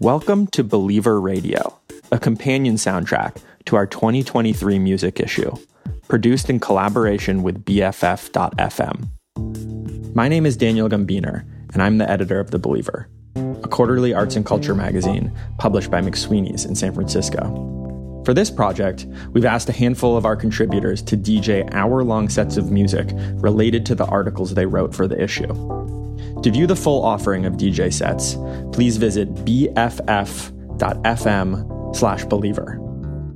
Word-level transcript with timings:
Welcome 0.00 0.46
to 0.48 0.62
Believer 0.62 1.20
Radio, 1.20 1.80
a 2.12 2.20
companion 2.20 2.76
soundtrack 2.76 3.42
to 3.64 3.74
our 3.74 3.84
2023 3.84 4.78
music 4.78 5.18
issue, 5.18 5.50
produced 6.06 6.48
in 6.48 6.60
collaboration 6.60 7.42
with 7.42 7.64
BFF.FM. 7.64 9.08
My 10.14 10.28
name 10.28 10.46
is 10.46 10.56
Daniel 10.56 10.88
Gumbiner, 10.88 11.44
and 11.72 11.82
I'm 11.82 11.98
the 11.98 12.08
editor 12.08 12.38
of 12.38 12.52
The 12.52 12.60
Believer, 12.60 13.08
a 13.34 13.66
quarterly 13.66 14.14
arts 14.14 14.36
and 14.36 14.46
culture 14.46 14.76
magazine 14.76 15.36
published 15.58 15.90
by 15.90 16.00
McSweeney's 16.00 16.64
in 16.64 16.76
San 16.76 16.94
Francisco. 16.94 18.22
For 18.24 18.32
this 18.32 18.52
project, 18.52 19.04
we've 19.32 19.44
asked 19.44 19.68
a 19.68 19.72
handful 19.72 20.16
of 20.16 20.24
our 20.24 20.36
contributors 20.36 21.02
to 21.02 21.16
DJ 21.16 21.68
hour 21.74 22.04
long 22.04 22.28
sets 22.28 22.56
of 22.56 22.70
music 22.70 23.08
related 23.42 23.84
to 23.86 23.96
the 23.96 24.06
articles 24.06 24.54
they 24.54 24.66
wrote 24.66 24.94
for 24.94 25.08
the 25.08 25.20
issue. 25.20 25.52
To 26.42 26.50
view 26.50 26.66
the 26.66 26.76
full 26.76 27.04
offering 27.04 27.46
of 27.46 27.54
DJ 27.54 27.92
sets, 27.92 28.36
please 28.72 28.96
visit 28.96 29.34
bff.fm 29.44 29.96
slash 31.96 32.24
believer. 32.24 32.72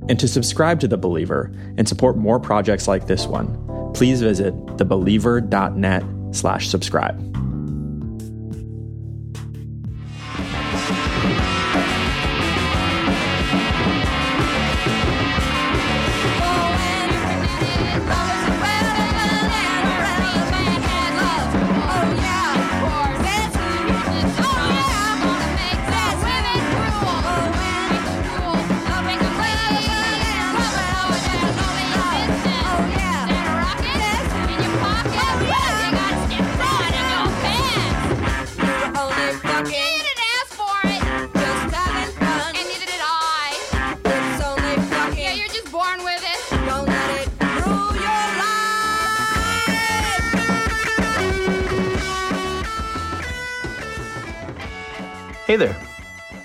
And 0.09 0.19
to 0.19 0.27
subscribe 0.27 0.79
to 0.81 0.87
The 0.87 0.97
Believer 0.97 1.51
and 1.77 1.87
support 1.87 2.17
more 2.17 2.39
projects 2.39 2.87
like 2.87 3.07
this 3.07 3.25
one, 3.25 3.91
please 3.93 4.21
visit 4.21 4.53
thebeliever.net 4.77 6.03
slash 6.31 6.67
subscribe. 6.67 7.32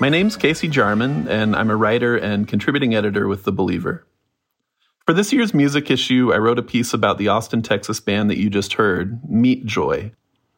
My 0.09 0.12
name's 0.12 0.39
Casey 0.39 0.69
Jarman, 0.69 1.28
and 1.28 1.55
I'm 1.55 1.69
a 1.69 1.77
writer 1.77 2.17
and 2.17 2.48
contributing 2.48 2.95
editor 2.95 3.28
with 3.28 3.45
The 3.45 3.53
Believer. 3.53 4.06
For 5.05 5.12
this 5.12 5.34
year's 5.34 5.53
music 5.53 5.91
issue, 5.91 6.33
I 6.33 6.39
wrote 6.39 6.59
a 6.59 6.62
piece 6.62 6.95
about 6.95 7.19
the 7.19 7.28
Austin, 7.28 7.61
Texas 7.61 8.00
band 8.00 8.31
that 8.31 8.39
you 8.39 8.48
just 8.48 8.73
heard, 8.73 9.23
Meat 9.28 9.67
Joy. 9.67 10.12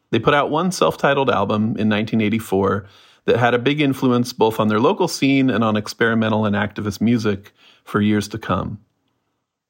They 0.09 0.19
put 0.19 0.33
out 0.33 0.51
one 0.51 0.71
self 0.71 0.97
titled 0.97 1.29
album 1.29 1.63
in 1.63 1.89
1984 1.89 2.87
that 3.25 3.39
had 3.39 3.53
a 3.53 3.59
big 3.59 3.81
influence 3.81 4.31
both 4.31 4.57
on 4.57 4.69
their 4.69 4.79
local 4.79 5.09
scene 5.09 5.49
and 5.49 5.65
on 5.65 5.75
experimental 5.75 6.45
and 6.45 6.55
activist 6.55 7.01
music 7.01 7.51
for 7.83 7.99
years 7.99 8.29
to 8.29 8.37
come. 8.37 8.79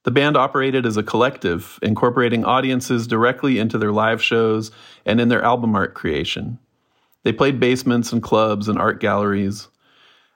The 0.03 0.11
band 0.11 0.37
operated 0.37 0.85
as 0.85 0.95
a 0.95 1.01
collective, 1.01 1.79
incorporating 1.81 2.45
audiences 2.45 3.07
directly 3.07 3.57
into 3.57 3.79
their 3.79 3.91
live 3.91 4.21
shows 4.21 4.69
and 5.07 5.19
in 5.19 5.29
their 5.29 5.41
album 5.41 5.75
art 5.75 5.95
creation. 5.95 6.59
They 7.23 7.31
played 7.31 7.59
basements 7.59 8.11
and 8.11 8.21
clubs 8.21 8.67
and 8.67 8.79
art 8.79 8.99
galleries. 8.99 9.67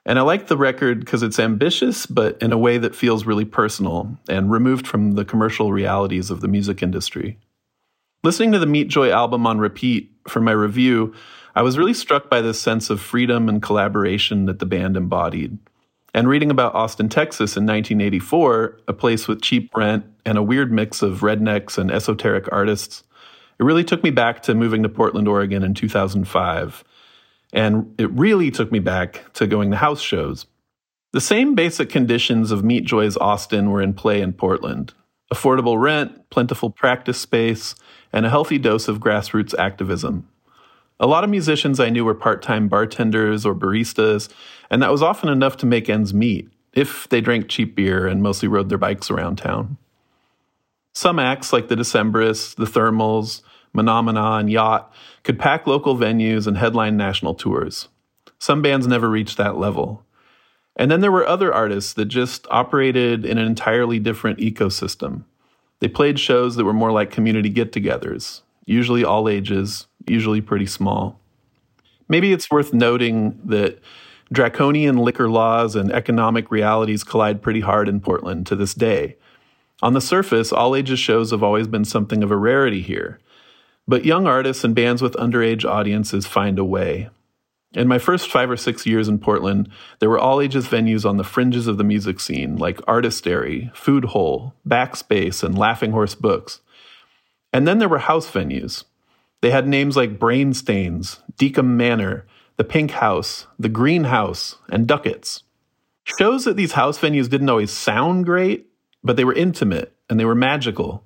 And 0.04 0.18
I 0.18 0.22
like 0.22 0.46
the 0.46 0.56
record 0.56 1.00
because 1.00 1.22
it's 1.22 1.40
ambitious, 1.40 2.06
but 2.06 2.40
in 2.40 2.52
a 2.52 2.58
way 2.58 2.78
that 2.78 2.94
feels 2.94 3.26
really 3.26 3.44
personal 3.44 4.16
and 4.28 4.50
removed 4.50 4.86
from 4.86 5.12
the 5.12 5.24
commercial 5.24 5.72
realities 5.72 6.30
of 6.30 6.40
the 6.40 6.48
music 6.48 6.82
industry. 6.82 7.38
Listening 8.22 8.52
to 8.52 8.58
the 8.58 8.66
Meat 8.66 8.88
Joy 8.88 9.10
album 9.10 9.46
on 9.46 9.58
repeat 9.58 10.12
for 10.28 10.40
my 10.40 10.52
review, 10.52 11.12
I 11.56 11.62
was 11.62 11.78
really 11.78 11.94
struck 11.94 12.28
by 12.30 12.40
this 12.40 12.60
sense 12.60 12.90
of 12.90 13.00
freedom 13.00 13.48
and 13.48 13.62
collaboration 13.62 14.46
that 14.46 14.58
the 14.58 14.66
band 14.66 14.96
embodied. 14.96 15.58
And 16.14 16.28
reading 16.28 16.50
about 16.50 16.74
Austin, 16.74 17.08
Texas 17.08 17.56
in 17.56 17.66
1984, 17.66 18.80
a 18.88 18.92
place 18.92 19.28
with 19.28 19.42
cheap 19.42 19.70
rent 19.76 20.04
and 20.24 20.38
a 20.38 20.42
weird 20.42 20.72
mix 20.72 21.02
of 21.02 21.20
rednecks 21.20 21.78
and 21.78 21.90
esoteric 21.90 22.48
artists, 22.50 23.02
it 23.58 23.64
really 23.64 23.84
took 23.84 24.02
me 24.02 24.10
back 24.10 24.42
to 24.44 24.54
moving 24.54 24.82
to 24.82 24.88
Portland, 24.88 25.28
Oregon 25.28 25.62
in 25.62 25.74
2005. 25.74 26.84
And 27.52 27.94
it 27.98 28.10
really 28.10 28.50
took 28.50 28.70
me 28.72 28.80
back 28.80 29.32
to 29.34 29.46
going 29.46 29.70
to 29.70 29.76
house 29.76 30.00
shows. 30.00 30.46
The 31.12 31.20
same 31.20 31.54
basic 31.54 31.88
conditions 31.88 32.50
of 32.50 32.64
Meat 32.64 32.84
Joy's 32.84 33.16
Austin 33.16 33.70
were 33.70 33.80
in 33.80 33.94
play 33.94 34.20
in 34.20 34.32
Portland 34.32 34.92
affordable 35.32 35.80
rent, 35.80 36.28
plentiful 36.30 36.70
practice 36.70 37.18
space, 37.18 37.74
and 38.12 38.24
a 38.24 38.30
healthy 38.30 38.58
dose 38.58 38.88
of 38.88 39.00
grassroots 39.00 39.58
activism. 39.58 40.28
A 40.98 41.06
lot 41.06 41.24
of 41.24 41.30
musicians 41.30 41.78
I 41.78 41.90
knew 41.90 42.04
were 42.04 42.14
part 42.14 42.42
time 42.42 42.68
bartenders 42.68 43.44
or 43.44 43.54
baristas, 43.54 44.32
and 44.70 44.82
that 44.82 44.92
was 44.92 45.02
often 45.02 45.28
enough 45.28 45.56
to 45.58 45.66
make 45.66 45.90
ends 45.90 46.14
meet 46.14 46.48
if 46.72 47.08
they 47.08 47.20
drank 47.20 47.48
cheap 47.48 47.74
beer 47.74 48.06
and 48.06 48.22
mostly 48.22 48.48
rode 48.48 48.68
their 48.68 48.78
bikes 48.78 49.10
around 49.10 49.36
town. 49.36 49.76
Some 50.94 51.18
acts 51.18 51.52
like 51.52 51.68
the 51.68 51.74
Decemberists, 51.74 52.54
the 52.54 52.64
Thermals, 52.64 53.42
Menomena, 53.76 54.40
and 54.40 54.50
Yacht 54.50 54.92
could 55.22 55.38
pack 55.38 55.66
local 55.66 55.96
venues 55.96 56.46
and 56.46 56.56
headline 56.56 56.96
national 56.96 57.34
tours. 57.34 57.88
Some 58.38 58.62
bands 58.62 58.86
never 58.86 59.08
reached 59.08 59.36
that 59.36 59.56
level. 59.58 60.04
And 60.76 60.90
then 60.90 61.00
there 61.00 61.12
were 61.12 61.26
other 61.26 61.52
artists 61.52 61.92
that 61.94 62.06
just 62.06 62.46
operated 62.50 63.24
in 63.24 63.38
an 63.38 63.46
entirely 63.46 63.98
different 63.98 64.38
ecosystem. 64.38 65.24
They 65.80 65.88
played 65.88 66.20
shows 66.20 66.56
that 66.56 66.64
were 66.64 66.72
more 66.72 66.92
like 66.92 67.10
community 67.10 67.48
get 67.48 67.72
togethers, 67.72 68.42
usually 68.66 69.04
all 69.04 69.28
ages, 69.28 69.86
usually 70.06 70.40
pretty 70.40 70.66
small. 70.66 71.20
Maybe 72.08 72.32
it's 72.32 72.50
worth 72.50 72.72
noting 72.72 73.40
that 73.44 73.78
draconian 74.32 74.96
liquor 74.98 75.28
laws 75.28 75.76
and 75.76 75.92
economic 75.92 76.50
realities 76.50 77.04
collide 77.04 77.42
pretty 77.42 77.60
hard 77.60 77.88
in 77.88 78.00
Portland 78.00 78.46
to 78.46 78.56
this 78.56 78.74
day. 78.74 79.16
On 79.82 79.92
the 79.92 80.00
surface, 80.00 80.52
all 80.52 80.74
ages 80.74 80.98
shows 80.98 81.30
have 81.30 81.42
always 81.42 81.66
been 81.66 81.84
something 81.84 82.22
of 82.22 82.30
a 82.30 82.36
rarity 82.36 82.80
here, 82.80 83.18
but 83.88 84.04
young 84.04 84.26
artists 84.26 84.64
and 84.64 84.74
bands 84.74 85.00
with 85.00 85.14
underage 85.14 85.64
audiences 85.64 86.26
find 86.26 86.58
a 86.58 86.64
way. 86.64 87.08
In 87.72 87.88
my 87.88 87.98
first 87.98 88.30
five 88.30 88.50
or 88.50 88.56
six 88.56 88.86
years 88.86 89.08
in 89.08 89.18
Portland, 89.18 89.68
there 89.98 90.08
were 90.08 90.18
all 90.18 90.40
ages 90.40 90.66
venues 90.66 91.08
on 91.08 91.18
the 91.18 91.24
fringes 91.24 91.66
of 91.66 91.76
the 91.76 91.84
music 91.84 92.20
scene, 92.20 92.56
like 92.56 92.80
Artistary, 92.88 93.70
Food 93.74 94.06
Hole, 94.06 94.54
Backspace, 94.66 95.42
and 95.42 95.58
Laughing 95.58 95.92
Horse 95.92 96.14
Books. 96.14 96.60
And 97.52 97.66
then 97.66 97.78
there 97.78 97.88
were 97.88 97.98
house 97.98 98.30
venues. 98.30 98.84
They 99.42 99.50
had 99.50 99.68
names 99.68 99.96
like 99.96 100.18
Brainstains, 100.18 101.20
Deacom 101.38 101.76
Manor, 101.76 102.26
The 102.56 102.64
Pink 102.64 102.92
House, 102.92 103.46
The 103.58 103.68
Green 103.68 104.04
House, 104.04 104.56
and 104.70 104.86
Ducats. 104.86 105.42
Shows 106.18 106.44
that 106.44 106.56
these 106.56 106.72
house 106.72 106.98
venues 106.98 107.28
didn't 107.28 107.50
always 107.50 107.72
sound 107.72 108.24
great, 108.24 108.66
but 109.02 109.16
they 109.16 109.24
were 109.24 109.34
intimate 109.34 109.92
and 110.08 110.18
they 110.18 110.24
were 110.24 110.34
magical. 110.34 111.05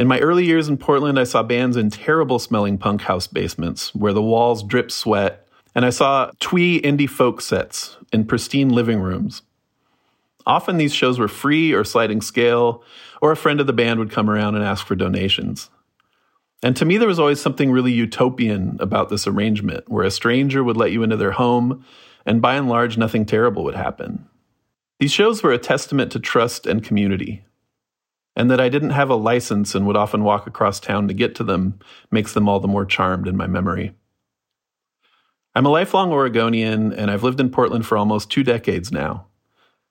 In 0.00 0.08
my 0.08 0.18
early 0.20 0.46
years 0.46 0.66
in 0.66 0.78
Portland, 0.78 1.20
I 1.20 1.24
saw 1.24 1.42
bands 1.42 1.76
in 1.76 1.90
terrible 1.90 2.38
smelling 2.38 2.78
punk 2.78 3.02
house 3.02 3.26
basements 3.26 3.94
where 3.94 4.14
the 4.14 4.22
walls 4.22 4.62
dripped 4.62 4.92
sweat, 4.92 5.46
and 5.74 5.84
I 5.84 5.90
saw 5.90 6.30
twee 6.40 6.80
indie 6.80 7.06
folk 7.06 7.42
sets 7.42 7.98
in 8.10 8.24
pristine 8.24 8.70
living 8.70 9.00
rooms. 9.00 9.42
Often 10.46 10.78
these 10.78 10.94
shows 10.94 11.18
were 11.18 11.28
free 11.28 11.74
or 11.74 11.84
sliding 11.84 12.22
scale, 12.22 12.82
or 13.20 13.30
a 13.30 13.36
friend 13.36 13.60
of 13.60 13.66
the 13.66 13.74
band 13.74 13.98
would 13.98 14.10
come 14.10 14.30
around 14.30 14.54
and 14.54 14.64
ask 14.64 14.86
for 14.86 14.94
donations. 14.94 15.68
And 16.62 16.74
to 16.78 16.86
me, 16.86 16.96
there 16.96 17.06
was 17.06 17.20
always 17.20 17.42
something 17.42 17.70
really 17.70 17.92
utopian 17.92 18.78
about 18.80 19.10
this 19.10 19.26
arrangement, 19.26 19.90
where 19.90 20.06
a 20.06 20.10
stranger 20.10 20.64
would 20.64 20.78
let 20.78 20.92
you 20.92 21.02
into 21.02 21.18
their 21.18 21.32
home, 21.32 21.84
and 22.24 22.40
by 22.40 22.54
and 22.54 22.70
large, 22.70 22.96
nothing 22.96 23.26
terrible 23.26 23.64
would 23.64 23.74
happen. 23.74 24.26
These 24.98 25.12
shows 25.12 25.42
were 25.42 25.52
a 25.52 25.58
testament 25.58 26.10
to 26.12 26.20
trust 26.20 26.66
and 26.66 26.82
community. 26.82 27.44
And 28.36 28.50
that 28.50 28.60
I 28.60 28.68
didn't 28.68 28.90
have 28.90 29.10
a 29.10 29.16
license 29.16 29.74
and 29.74 29.86
would 29.86 29.96
often 29.96 30.24
walk 30.24 30.46
across 30.46 30.80
town 30.80 31.08
to 31.08 31.14
get 31.14 31.34
to 31.36 31.44
them 31.44 31.78
makes 32.10 32.32
them 32.32 32.48
all 32.48 32.60
the 32.60 32.68
more 32.68 32.84
charmed 32.84 33.26
in 33.26 33.36
my 33.36 33.46
memory. 33.46 33.92
I'm 35.54 35.66
a 35.66 35.70
lifelong 35.70 36.12
Oregonian, 36.12 36.92
and 36.92 37.10
I've 37.10 37.24
lived 37.24 37.40
in 37.40 37.50
Portland 37.50 37.84
for 37.84 37.98
almost 37.98 38.30
two 38.30 38.44
decades 38.44 38.92
now. 38.92 39.26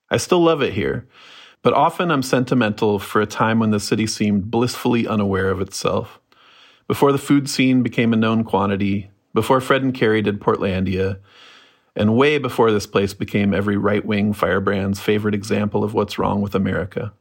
I 0.09 0.15
still 0.17 0.39
love 0.39 0.61
it 0.61 0.73
here, 0.73 1.05
but 1.61 1.73
often 1.73 2.11
I'm 2.11 2.23
sentimental 2.23 2.97
for 2.97 3.19
a 3.19 3.27
time 3.27 3.59
when 3.59 3.71
the 3.71 3.79
city 3.79 4.07
seemed 4.07 4.49
blissfully 4.49 5.05
unaware 5.05 5.49
of 5.49 5.59
itself. 5.59 6.19
Before 6.87 7.11
the 7.11 7.17
food 7.17 7.49
scene 7.49 7.83
became 7.83 8.13
a 8.13 8.17
known 8.17 8.45
quantity, 8.45 9.11
before 9.33 9.59
Fred 9.59 9.83
and 9.83 9.93
Carrie 9.93 10.21
did 10.21 10.39
Portlandia, 10.39 11.19
and 11.95 12.15
way 12.15 12.37
before 12.37 12.71
this 12.71 12.87
place 12.87 13.13
became 13.13 13.53
every 13.53 13.75
right 13.75 14.05
wing 14.05 14.33
firebrand's 14.33 15.01
favorite 15.01 15.35
example 15.35 15.83
of 15.83 15.93
what's 15.93 16.17
wrong 16.17 16.41
with 16.41 16.55
America. 16.55 17.11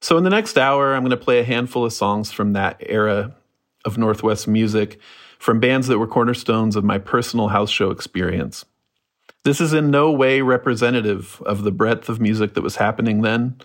So, 0.00 0.16
in 0.16 0.24
the 0.24 0.30
next 0.30 0.56
hour, 0.56 0.94
I'm 0.94 1.02
going 1.02 1.10
to 1.10 1.16
play 1.16 1.40
a 1.40 1.44
handful 1.44 1.84
of 1.84 1.92
songs 1.92 2.30
from 2.30 2.52
that 2.52 2.76
era 2.80 3.34
of 3.84 3.98
Northwest 3.98 4.46
music, 4.46 5.00
from 5.38 5.60
bands 5.60 5.88
that 5.88 5.98
were 5.98 6.06
cornerstones 6.06 6.76
of 6.76 6.84
my 6.84 6.98
personal 6.98 7.48
house 7.48 7.70
show 7.70 7.90
experience. 7.90 8.64
This 9.44 9.60
is 9.60 9.72
in 9.72 9.90
no 9.90 10.10
way 10.10 10.40
representative 10.40 11.42
of 11.46 11.62
the 11.62 11.70
breadth 11.70 12.08
of 12.08 12.20
music 12.20 12.54
that 12.54 12.62
was 12.62 12.76
happening 12.76 13.22
then. 13.22 13.56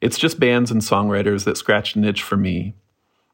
It's 0.00 0.18
just 0.18 0.40
bands 0.40 0.70
and 0.70 0.80
songwriters 0.80 1.44
that 1.44 1.56
scratched 1.56 1.96
an 1.96 2.04
itch 2.04 2.22
for 2.22 2.36
me. 2.36 2.74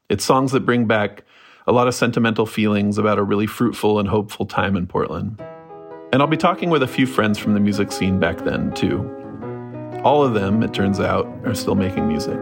It's 0.09 0.23
songs 0.23 0.51
that 0.51 0.65
bring 0.65 0.85
back 0.85 1.23
a 1.67 1.71
lot 1.71 1.87
of 1.87 1.95
sentimental 1.95 2.45
feelings 2.45 2.97
about 2.97 3.17
a 3.17 3.23
really 3.23 3.47
fruitful 3.47 3.99
and 3.99 4.07
hopeful 4.07 4.45
time 4.45 4.75
in 4.75 4.87
Portland. 4.87 5.41
And 6.13 6.21
I'll 6.21 6.27
be 6.27 6.37
talking 6.37 6.69
with 6.69 6.83
a 6.83 6.87
few 6.87 7.07
friends 7.07 7.39
from 7.39 7.53
the 7.53 7.59
music 7.59 7.91
scene 7.91 8.19
back 8.19 8.43
then, 8.43 8.71
too. 8.73 9.24
All 10.03 10.23
of 10.23 10.33
them, 10.33 10.61
it 10.63 10.73
turns 10.73 10.99
out, 10.99 11.27
are 11.45 11.55
still 11.55 11.75
making 11.75 12.07
music. 12.07 12.39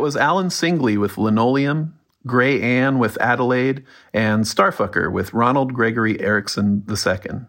That 0.00 0.04
was 0.04 0.16
Alan 0.16 0.48
Singley 0.48 0.96
with 0.96 1.18
Linoleum, 1.18 1.92
Grey 2.26 2.62
Anne 2.62 2.98
with 2.98 3.20
Adelaide, 3.20 3.84
and 4.14 4.44
Starfucker 4.44 5.12
with 5.12 5.32
Rawnald 5.32 5.74
Gregory 5.74 6.18
Erickson 6.18 6.86
II. 6.88 7.40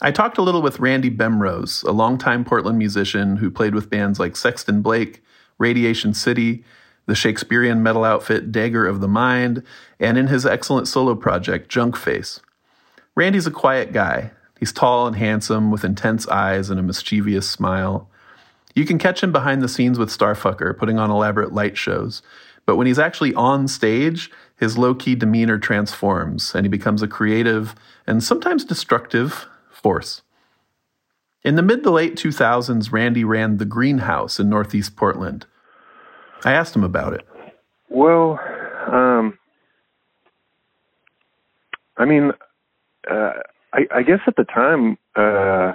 I 0.00 0.12
talked 0.12 0.38
a 0.38 0.42
little 0.42 0.62
with 0.62 0.80
Randy 0.80 1.10
Bemrose, 1.10 1.82
a 1.82 1.92
longtime 1.92 2.46
Portland 2.46 2.78
musician 2.78 3.36
who 3.36 3.50
played 3.50 3.74
with 3.74 3.90
bands 3.90 4.18
like 4.18 4.34
Sexton 4.34 4.80
Blake, 4.80 5.22
Radiation 5.58 6.14
City, 6.14 6.64
the 7.04 7.14
Shakespearean 7.14 7.82
metal 7.82 8.02
outfit 8.02 8.50
Dagger 8.50 8.86
of 8.86 9.02
the 9.02 9.06
Mind, 9.06 9.62
and 10.00 10.16
in 10.16 10.28
his 10.28 10.46
excellent 10.46 10.88
solo 10.88 11.14
project, 11.14 11.70
Junkface. 11.70 12.40
Randy's 13.14 13.46
a 13.46 13.50
quiet 13.50 13.92
guy. 13.92 14.30
He's 14.58 14.72
tall 14.72 15.06
and 15.06 15.16
handsome, 15.16 15.70
with 15.70 15.84
intense 15.84 16.26
eyes 16.28 16.70
and 16.70 16.80
a 16.80 16.82
mischievous 16.82 17.50
smile. 17.50 18.08
You 18.74 18.84
can 18.84 18.98
catch 18.98 19.22
him 19.22 19.32
behind 19.32 19.62
the 19.62 19.68
scenes 19.68 19.98
with 19.98 20.08
Starfucker, 20.08 20.76
putting 20.76 20.98
on 20.98 21.10
elaborate 21.10 21.52
light 21.52 21.76
shows. 21.76 22.22
But 22.64 22.76
when 22.76 22.86
he's 22.86 22.98
actually 22.98 23.34
on 23.34 23.68
stage, 23.68 24.30
his 24.56 24.78
low 24.78 24.94
key 24.94 25.14
demeanor 25.14 25.58
transforms 25.58 26.54
and 26.54 26.64
he 26.64 26.68
becomes 26.68 27.02
a 27.02 27.08
creative 27.08 27.74
and 28.06 28.22
sometimes 28.22 28.64
destructive 28.64 29.46
force. 29.70 30.22
In 31.42 31.56
the 31.56 31.62
mid 31.62 31.82
to 31.82 31.90
late 31.90 32.14
2000s, 32.14 32.92
Randy 32.92 33.24
ran 33.24 33.56
the 33.56 33.64
Greenhouse 33.64 34.38
in 34.38 34.48
Northeast 34.48 34.94
Portland. 34.94 35.46
I 36.44 36.52
asked 36.52 36.76
him 36.76 36.84
about 36.84 37.14
it. 37.14 37.26
Well, 37.88 38.38
um, 38.86 39.36
I 41.96 42.04
mean, 42.04 42.32
uh, 43.10 43.32
I, 43.72 43.86
I 43.92 44.02
guess 44.02 44.20
at 44.26 44.36
the 44.36 44.44
time, 44.44 44.96
uh, 45.16 45.72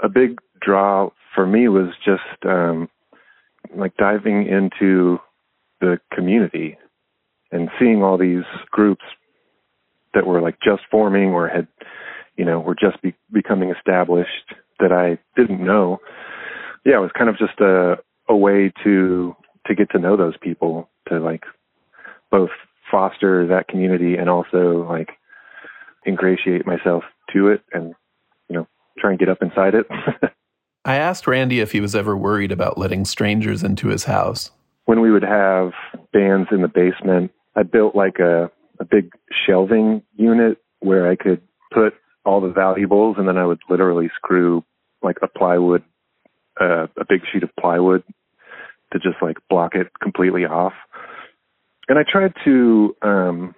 a 0.00 0.08
big 0.08 0.40
draw 0.60 1.10
for 1.34 1.46
me 1.46 1.68
was 1.68 1.90
just 2.04 2.44
um, 2.44 2.88
like 3.74 3.96
diving 3.96 4.46
into 4.46 5.18
the 5.80 5.98
community 6.12 6.76
and 7.52 7.70
seeing 7.78 8.02
all 8.02 8.18
these 8.18 8.44
groups 8.70 9.04
that 10.14 10.26
were 10.26 10.40
like 10.40 10.58
just 10.62 10.82
forming 10.90 11.30
or 11.30 11.48
had, 11.48 11.68
you 12.36 12.44
know, 12.44 12.60
were 12.60 12.74
just 12.74 13.00
be- 13.02 13.14
becoming 13.32 13.70
established 13.70 14.54
that 14.80 14.92
I 14.92 15.18
didn't 15.40 15.64
know. 15.64 15.98
Yeah, 16.84 16.96
it 16.98 17.00
was 17.00 17.10
kind 17.16 17.30
of 17.30 17.38
just 17.38 17.60
a 17.60 17.96
a 18.28 18.36
way 18.36 18.72
to 18.84 19.34
to 19.66 19.74
get 19.74 19.90
to 19.90 19.98
know 19.98 20.16
those 20.16 20.36
people, 20.40 20.88
to 21.08 21.18
like 21.18 21.44
both 22.30 22.50
foster 22.90 23.46
that 23.46 23.68
community 23.68 24.16
and 24.16 24.30
also 24.30 24.86
like 24.88 25.10
ingratiate 26.06 26.66
myself 26.66 27.04
to 27.32 27.48
it 27.48 27.62
and 27.72 27.94
you 28.48 28.56
know 28.56 28.66
try 28.98 29.10
and 29.10 29.18
get 29.18 29.28
up 29.28 29.42
inside 29.42 29.74
it. 29.74 29.86
I 30.88 30.96
asked 30.96 31.26
Randy 31.26 31.60
if 31.60 31.72
he 31.72 31.82
was 31.82 31.94
ever 31.94 32.16
worried 32.16 32.50
about 32.50 32.78
letting 32.78 33.04
strangers 33.04 33.62
into 33.62 33.88
his 33.88 34.04
house. 34.04 34.50
When 34.86 35.02
we 35.02 35.10
would 35.10 35.22
have 35.22 35.72
bands 36.14 36.48
in 36.50 36.62
the 36.62 36.68
basement, 36.68 37.30
I 37.54 37.62
built 37.62 37.94
like 37.94 38.18
a 38.20 38.50
a 38.80 38.86
big 38.86 39.12
shelving 39.46 40.02
unit 40.16 40.56
where 40.80 41.10
I 41.10 41.14
could 41.14 41.42
put 41.74 41.92
all 42.24 42.40
the 42.40 42.48
valuables 42.48 43.16
and 43.18 43.28
then 43.28 43.36
I 43.36 43.44
would 43.44 43.58
literally 43.68 44.08
screw 44.16 44.64
like 45.02 45.18
a 45.20 45.28
plywood 45.28 45.84
uh, 46.58 46.86
a 46.96 47.04
big 47.06 47.20
sheet 47.30 47.42
of 47.42 47.50
plywood 47.60 48.02
to 48.94 48.98
just 48.98 49.16
like 49.20 49.36
block 49.50 49.74
it 49.74 49.88
completely 50.00 50.46
off. 50.46 50.72
And 51.88 51.98
I 51.98 52.02
tried 52.10 52.32
to, 52.46 52.96
um, 53.02 53.54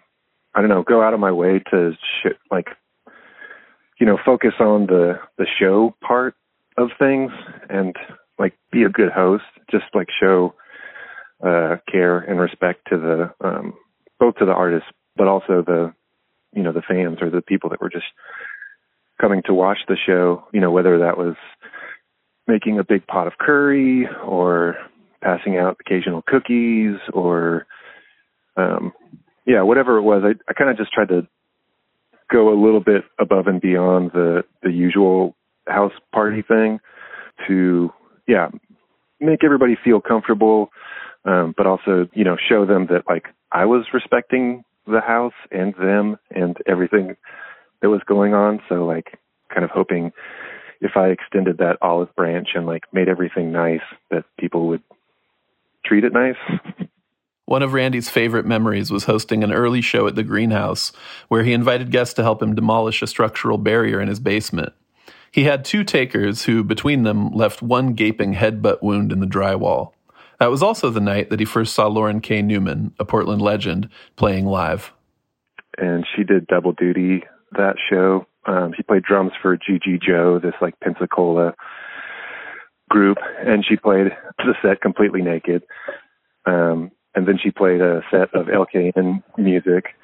I 0.53 0.63
don't 0.63 0.69
know, 0.69 0.83
go 0.83 1.01
out 1.01 1.15
of 1.15 1.21
my 1.21 1.31
way 1.31 1.63
to 1.71 1.93
sh- 1.93 2.35
like, 2.51 2.71
you 4.01 4.07
know, 4.07 4.19
focus 4.25 4.55
on 4.59 4.87
the 4.87 5.21
the 5.39 5.47
show 5.61 5.95
part 6.01 6.35
of 6.81 6.91
things 6.99 7.31
and 7.69 7.95
like 8.39 8.55
be 8.73 8.83
a 8.83 8.89
good 8.89 9.11
host, 9.11 9.45
just 9.71 9.85
like 9.95 10.09
show 10.21 10.55
uh, 11.45 11.77
care 11.91 12.19
and 12.19 12.41
respect 12.41 12.89
to 12.91 12.99
the 12.99 13.47
um, 13.47 13.75
both 14.19 14.37
to 14.37 14.47
the 14.47 14.53
artists, 14.53 14.89
but 15.17 15.29
also 15.29 15.63
the 15.67 15.93
you 16.53 16.63
know 16.63 16.73
the 16.73 16.83
fans 16.83 17.19
or 17.21 17.31
the 17.31 17.43
people 17.43 17.71
that 17.71 17.81
were 17.81 17.91
just 17.91 18.07
coming 19.21 19.43
to 19.47 19.55
watch 19.55 19.79
the 19.89 19.97
show. 19.97 20.45
You 20.53 20.61
know, 20.61 20.71
whether 20.71 20.99
that 20.99 21.19
was 21.19 21.37
making 22.47 22.79
a 22.79 22.85
big 22.85 23.07
pot 23.07 23.27
of 23.27 23.39
curry 23.39 24.09
or 24.25 24.77
passing 25.23 25.57
out 25.57 25.77
occasional 25.81 26.23
cookies 26.27 26.97
or 27.13 27.67
um 28.57 28.93
yeah 29.47 29.63
whatever 29.63 29.99
it 29.99 30.03
was 30.03 30.23
i 30.25 30.31
i 30.49 30.55
kind 30.55 30.71
of 30.71 30.77
just 30.77 30.93
tried 30.93 31.09
to 31.09 31.27
go 32.33 32.53
a 32.53 32.59
little 32.61 32.81
bit 32.81 33.05
above 33.19 33.47
and 33.47 33.61
beyond 33.61 34.11
the 34.13 34.43
the 34.63 34.71
usual 34.71 35.37
house 35.71 35.93
party 36.13 36.43
thing 36.43 36.81
to 37.47 37.91
yeah 38.27 38.49
make 39.21 39.45
everybody 39.45 39.77
feel 39.83 40.01
comfortable 40.01 40.71
um 41.25 41.55
but 41.57 41.67
also 41.67 42.09
you 42.15 42.25
know 42.25 42.37
show 42.37 42.67
them 42.67 42.87
that 42.87 43.03
like 43.09 43.27
i 43.53 43.65
was 43.65 43.85
respecting 43.93 44.63
the 44.87 45.01
house 45.01 45.35
and 45.51 45.75
them 45.75 46.17
and 46.31 46.57
everything 46.67 47.17
that 47.83 47.91
was 47.91 48.01
going 48.07 48.35
on 48.35 48.61
so 48.69 48.87
like 48.87 49.19
kind 49.53 49.65
of 49.65 49.71
hoping 49.71 50.13
if 50.81 50.93
i 50.97 51.09
extended 51.09 51.59
that 51.59 51.77
olive 51.83 52.15
branch 52.17 52.49
and 52.55 52.67
like 52.67 52.85
made 52.93 53.09
everything 53.09 53.53
nice 53.53 53.81
that 54.11 54.25
people 54.39 54.69
would 54.69 54.83
treat 55.85 56.05
it 56.05 56.13
nice. 56.13 56.37
One 57.47 57.63
of 57.63 57.73
Randy's 57.73 58.09
favorite 58.09 58.47
memories 58.47 58.93
was 58.93 59.05
hosting 59.05 59.43
an 59.43 59.53
early 59.53 59.81
show 59.81 60.07
at 60.07 60.15
the 60.15 60.23
greenhouse, 60.23 60.93
where 61.29 61.43
he 61.43 61.53
invited 61.53 61.91
guests 61.91 62.15
to 62.15 62.23
help 62.23 62.41
him 62.41 62.55
demolish 62.55 63.03
a 63.03 63.09
structural 63.09 63.59
barrier 63.59 64.01
in 64.01 64.07
his 64.07 64.21
basement. 64.21 64.73
He 65.33 65.45
had 65.45 65.65
two 65.65 65.85
takers 65.85 66.45
who, 66.45 66.65
between 66.65 67.05
them, 67.05 67.31
left 67.31 67.63
one 67.63 67.95
gaping 67.95 68.35
headbutt 68.35 68.83
wound 68.83 69.13
in 69.13 69.21
the 69.21 69.27
drywall. 69.27 69.93
That 70.41 70.51
was 70.51 70.63
also 70.63 70.91
the 70.91 71.01
night 71.01 71.31
that 71.31 71.39
he 71.39 71.45
first 71.45 71.75
saw 71.75 71.87
Lauren 71.87 72.21
K. 72.21 72.43
Newman, 72.43 72.95
a 72.99 73.05
Portland 73.05 73.43
legend, 73.43 73.89
playing 74.17 74.47
live. 74.47 74.93
And 75.79 76.05
she 76.17 76.25
did 76.25 76.47
double 76.47 76.73
duty 76.73 77.25
that 77.53 77.77
show. 77.91 78.27
Um, 78.47 78.73
she 78.77 78.83
played 78.83 79.03
drums 79.03 79.33
for 79.41 79.57
Gigi 79.57 79.99
Joe, 80.05 80.41
this 80.43 80.55
like 80.61 80.81
Pensacola 80.81 81.55
group, 82.89 83.19
and 83.47 83.65
she 83.65 83.77
played 83.77 84.09
the 84.39 84.55
set 84.63 84.81
completely 84.81 85.23
naked. 85.23 85.63
Um, 86.47 86.91
and 87.15 87.29
then 87.29 87.39
she 87.41 87.51
played 87.51 87.81
a 87.81 88.03
set 88.11 88.35
of 88.35 88.47
LKN 88.47 89.23
music, 89.37 89.95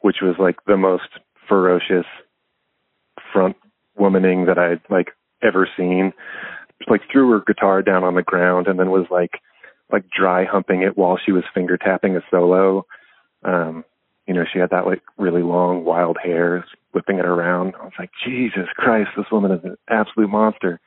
which 0.00 0.16
was 0.22 0.36
like 0.38 0.56
the 0.66 0.76
most 0.76 1.08
ferocious 1.48 2.06
front 3.32 3.56
womaning 3.98 4.46
that 4.46 4.58
I'd 4.58 4.80
like 4.90 5.08
ever 5.42 5.68
seen. 5.76 6.12
Just 6.78 6.90
like 6.90 7.02
threw 7.10 7.30
her 7.30 7.42
guitar 7.46 7.82
down 7.82 8.04
on 8.04 8.14
the 8.14 8.22
ground 8.22 8.66
and 8.66 8.78
then 8.78 8.90
was 8.90 9.06
like 9.10 9.40
like 9.90 10.04
dry 10.10 10.44
humping 10.44 10.82
it 10.82 10.96
while 10.96 11.18
she 11.22 11.32
was 11.32 11.44
finger 11.54 11.76
tapping 11.76 12.16
a 12.16 12.20
solo. 12.30 12.86
Um, 13.44 13.84
you 14.26 14.34
know, 14.34 14.44
she 14.50 14.58
had 14.58 14.70
that 14.70 14.86
like 14.86 15.02
really 15.18 15.42
long 15.42 15.84
wild 15.84 16.16
hair 16.22 16.64
whipping 16.92 17.18
it 17.18 17.26
around. 17.26 17.74
I 17.80 17.84
was 17.84 17.92
like, 17.98 18.10
Jesus 18.24 18.68
Christ, 18.76 19.10
this 19.16 19.26
woman 19.30 19.52
is 19.52 19.64
an 19.64 19.76
absolute 19.88 20.28
monster. 20.28 20.80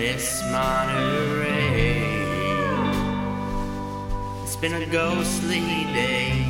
this 0.00 0.42
Monterey. 0.50 2.00
It's 4.42 4.56
been 4.56 4.72
a 4.72 4.86
ghostly 4.86 5.60
day. 5.92 6.46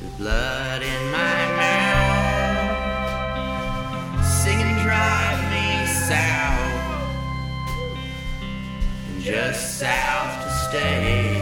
The 0.00 0.08
blood 0.18 0.82
in 0.82 1.12
my 1.12 1.46
mouth, 1.62 2.74
singing 4.26 4.82
drive 4.82 5.40
me 5.54 5.86
south, 6.10 6.82
and 9.06 9.22
just 9.22 9.78
south 9.78 10.42
to 10.42 10.50
stay. 10.66 11.41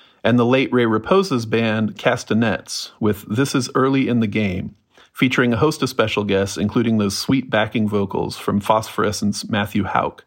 and 0.23 0.37
the 0.37 0.45
late 0.45 0.71
Ray 0.71 0.85
Raposa's 0.85 1.45
band 1.45 1.97
Castanets 1.97 2.91
with 2.99 3.25
This 3.27 3.55
Is 3.55 3.69
Early 3.75 4.07
in 4.07 4.19
the 4.19 4.27
Game, 4.27 4.75
featuring 5.13 5.53
a 5.53 5.57
host 5.57 5.81
of 5.81 5.89
special 5.89 6.23
guests, 6.23 6.57
including 6.57 6.97
those 6.97 7.17
sweet 7.17 7.49
backing 7.49 7.87
vocals 7.87 8.37
from 8.37 8.59
Phosphorescent's 8.59 9.49
Matthew 9.49 9.83
Houck. 9.83 10.25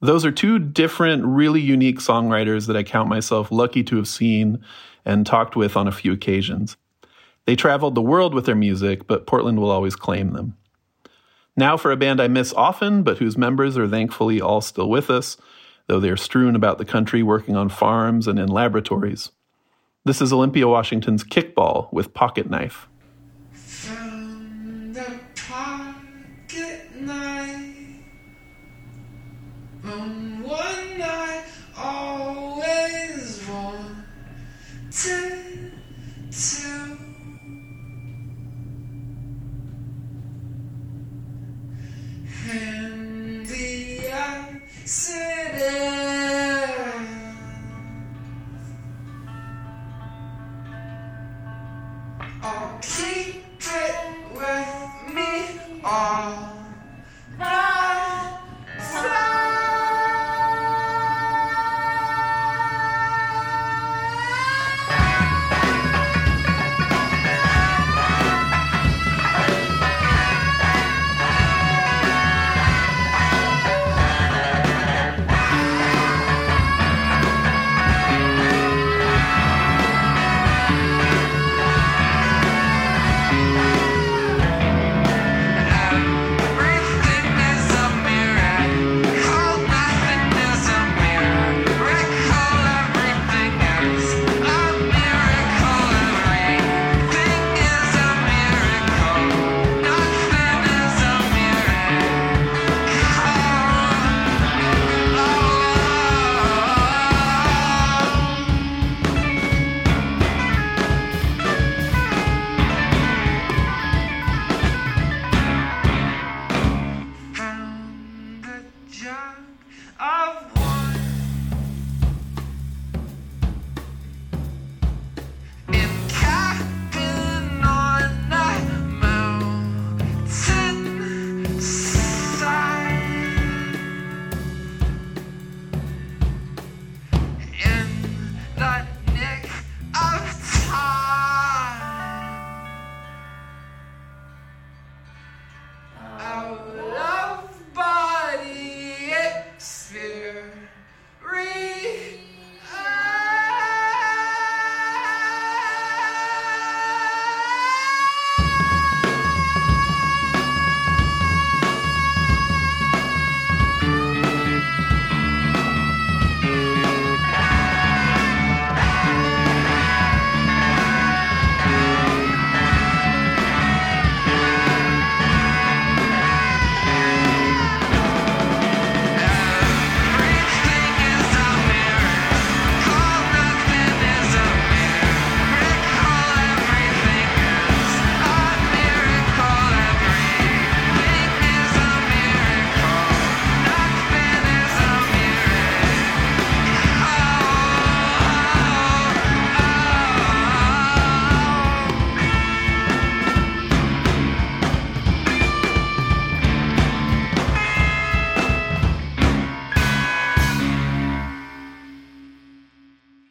Those 0.00 0.24
are 0.24 0.32
two 0.32 0.58
different, 0.58 1.24
really 1.24 1.60
unique 1.60 1.98
songwriters 1.98 2.66
that 2.66 2.76
I 2.76 2.82
count 2.82 3.08
myself 3.08 3.52
lucky 3.52 3.82
to 3.84 3.96
have 3.96 4.08
seen 4.08 4.62
and 5.04 5.26
talked 5.26 5.56
with 5.56 5.76
on 5.76 5.88
a 5.88 5.92
few 5.92 6.12
occasions. 6.12 6.76
They 7.46 7.56
traveled 7.56 7.94
the 7.94 8.02
world 8.02 8.34
with 8.34 8.46
their 8.46 8.54
music, 8.54 9.06
but 9.06 9.26
Portland 9.26 9.58
will 9.58 9.70
always 9.70 9.96
claim 9.96 10.32
them. 10.32 10.56
Now 11.56 11.76
for 11.76 11.90
a 11.90 11.96
band 11.96 12.20
I 12.20 12.28
miss 12.28 12.52
often, 12.54 13.02
but 13.02 13.18
whose 13.18 13.36
members 13.36 13.76
are 13.76 13.88
thankfully 13.88 14.40
all 14.40 14.60
still 14.60 14.88
with 14.88 15.10
us, 15.10 15.36
though 15.90 15.98
they're 15.98 16.16
strewn 16.16 16.54
about 16.54 16.78
the 16.78 16.84
country 16.84 17.20
working 17.20 17.56
on 17.56 17.68
farms 17.68 18.28
and 18.28 18.38
in 18.38 18.46
laboratories. 18.46 19.32
This 20.04 20.22
is 20.22 20.32
Olympia, 20.32 20.68
Washington's 20.68 21.24
Kickball 21.24 21.92
with 21.92 22.14
Pocket 22.14 22.48
Knife. 22.48 22.88
One 29.82 31.02
always. 31.76 33.40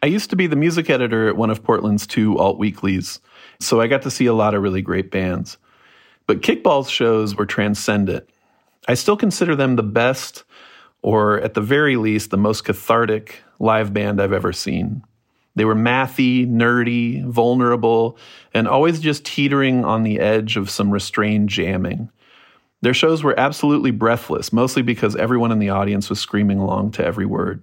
Used 0.10 0.30
to 0.30 0.36
be 0.36 0.48
the 0.48 0.56
music 0.56 0.90
editor 0.90 1.28
at 1.28 1.38
one 1.38 1.50
of 1.50 1.64
Portland's 1.64 2.06
two 2.06 2.38
alt 2.38 2.58
weeklies, 2.58 3.20
so 3.60 3.82
I 3.82 3.88
got 3.88 4.02
to 4.04 4.12
see 4.12 4.26
a 4.26 4.34
lot 4.34 4.54
of 4.54 4.62
really 4.62 4.82
great 4.82 5.12
bands. 5.12 5.58
But 6.28 6.42
Kickball's 6.42 6.90
shows 6.90 7.36
were 7.36 7.46
transcendent. 7.46 8.30
I 8.88 8.94
still 8.94 9.18
consider 9.18 9.56
them 9.56 9.76
the 9.76 9.84
best, 9.84 10.44
or 11.02 11.40
at 11.42 11.54
the 11.54 11.62
very 11.62 11.96
least, 11.96 12.30
the 12.30 12.38
most 12.38 12.66
cathartic 12.66 13.42
live 13.60 13.94
band 13.94 14.22
I've 14.22 14.34
ever 14.34 14.54
seen. 14.54 15.04
They 15.56 15.66
were 15.66 15.76
mathy, 15.76 16.48
nerdy, 16.48 17.26
vulnerable, 17.26 18.18
and 18.54 18.68
always 18.68 19.00
just 19.00 19.26
teetering 19.26 19.84
on 19.84 20.04
the 20.04 20.20
edge 20.20 20.56
of 20.56 20.70
some 20.70 20.92
restrained 20.92 21.50
jamming. 21.50 22.10
Their 22.82 22.94
shows 22.94 23.24
were 23.24 23.38
absolutely 23.38 23.92
breathless, 23.92 24.54
mostly 24.54 24.84
because 24.84 25.16
everyone 25.16 25.52
in 25.52 25.60
the 25.60 25.70
audience 25.70 26.10
was 26.10 26.20
screaming 26.20 26.60
along 26.60 26.92
to 26.92 27.06
every 27.06 27.26
word. 27.26 27.62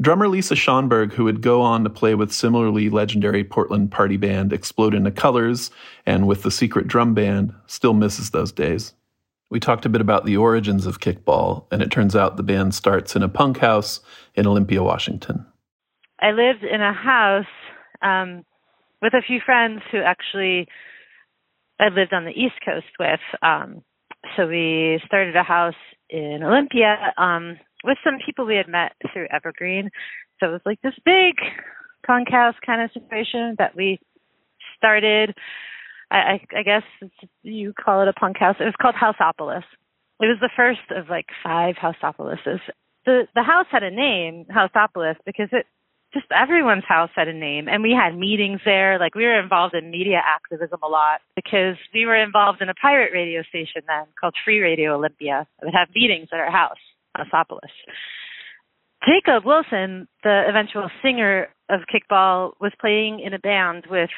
Drummer 0.00 0.26
Lisa 0.26 0.54
Schonberg, 0.54 1.12
who 1.12 1.24
would 1.24 1.40
go 1.40 1.62
on 1.62 1.84
to 1.84 1.90
play 1.90 2.16
with 2.16 2.32
similarly 2.32 2.90
legendary 2.90 3.44
Portland 3.44 3.92
party 3.92 4.16
band 4.16 4.52
Explode 4.52 4.92
into 4.92 5.12
Colors 5.12 5.70
and 6.04 6.26
with 6.26 6.42
the 6.42 6.50
Secret 6.50 6.88
Drum 6.88 7.14
Band, 7.14 7.54
still 7.66 7.94
misses 7.94 8.30
those 8.30 8.50
days. 8.50 8.94
We 9.50 9.60
talked 9.60 9.86
a 9.86 9.88
bit 9.88 10.00
about 10.00 10.24
the 10.24 10.36
origins 10.36 10.86
of 10.86 10.98
kickball, 10.98 11.66
and 11.70 11.80
it 11.80 11.92
turns 11.92 12.16
out 12.16 12.36
the 12.36 12.42
band 12.42 12.74
starts 12.74 13.14
in 13.14 13.22
a 13.22 13.28
punk 13.28 13.58
house 13.58 14.00
in 14.34 14.48
Olympia, 14.48 14.82
Washington. 14.82 15.46
I 16.20 16.32
lived 16.32 16.64
in 16.64 16.80
a 16.80 16.92
house 16.92 17.46
um, 18.02 18.44
with 19.00 19.14
a 19.14 19.22
few 19.24 19.40
friends 19.44 19.82
who 19.92 19.98
actually 19.98 20.66
I 21.78 21.88
lived 21.88 22.12
on 22.12 22.24
the 22.24 22.32
East 22.32 22.56
Coast 22.64 22.86
with. 22.98 23.20
Um, 23.42 23.84
so 24.36 24.48
we 24.48 25.00
started 25.06 25.36
a 25.36 25.44
house 25.44 25.74
in 26.10 26.40
Olympia 26.42 27.12
um, 27.16 27.58
with 27.84 27.98
some 28.02 28.18
people 28.24 28.46
we 28.46 28.56
had 28.56 28.68
met 28.68 28.92
through 29.12 29.26
Evergreen. 29.30 29.90
So 30.40 30.48
it 30.48 30.52
was 30.52 30.60
like 30.64 30.80
this 30.82 30.94
big 31.04 31.34
house 32.06 32.54
kind 32.64 32.82
of 32.82 32.90
situation 32.92 33.56
that 33.58 33.76
we 33.76 33.98
started. 34.76 35.34
I, 36.10 36.16
I, 36.16 36.46
I 36.58 36.62
guess 36.62 36.82
you 37.42 37.72
call 37.72 38.02
it 38.02 38.08
a 38.08 38.12
punk 38.12 38.38
house. 38.38 38.56
It 38.60 38.64
was 38.64 38.74
called 38.80 38.94
Houseopolis. 38.94 39.64
It 40.20 40.26
was 40.26 40.38
the 40.40 40.50
first 40.56 40.80
of 40.94 41.08
like 41.08 41.26
five 41.42 41.76
Houseopolises. 41.76 42.60
The 43.06 43.26
the 43.34 43.42
house 43.42 43.66
had 43.70 43.82
a 43.82 43.90
name, 43.90 44.46
Houseopolis, 44.46 45.16
because 45.26 45.48
it 45.52 45.66
just 46.14 46.26
everyone's 46.30 46.84
house 46.86 47.10
had 47.14 47.26
a 47.26 47.32
name 47.32 47.68
and 47.68 47.82
we 47.82 47.90
had 47.90 48.16
meetings 48.16 48.60
there 48.64 48.98
like 49.00 49.16
we 49.16 49.24
were 49.24 49.38
involved 49.38 49.74
in 49.74 49.90
media 49.90 50.20
activism 50.24 50.78
a 50.82 50.86
lot 50.86 51.20
because 51.34 51.74
we 51.92 52.06
were 52.06 52.14
involved 52.14 52.62
in 52.62 52.68
a 52.68 52.74
pirate 52.74 53.10
radio 53.12 53.42
station 53.42 53.82
then 53.88 54.06
called 54.18 54.32
free 54.44 54.60
radio 54.60 54.94
olympia 54.94 55.44
that 55.58 55.66
would 55.66 55.74
have 55.74 55.88
meetings 55.92 56.28
at 56.32 56.38
our 56.38 56.52
house 56.52 56.78
Houseopolis. 57.16 57.72
jacob 59.06 59.44
wilson 59.44 60.08
the 60.22 60.42
eventual 60.48 60.88
singer 61.02 61.48
of 61.68 61.80
kickball 61.92 62.52
was 62.60 62.72
playing 62.80 63.20
in 63.20 63.34
a 63.34 63.38
band 63.38 63.84
with 63.90 64.10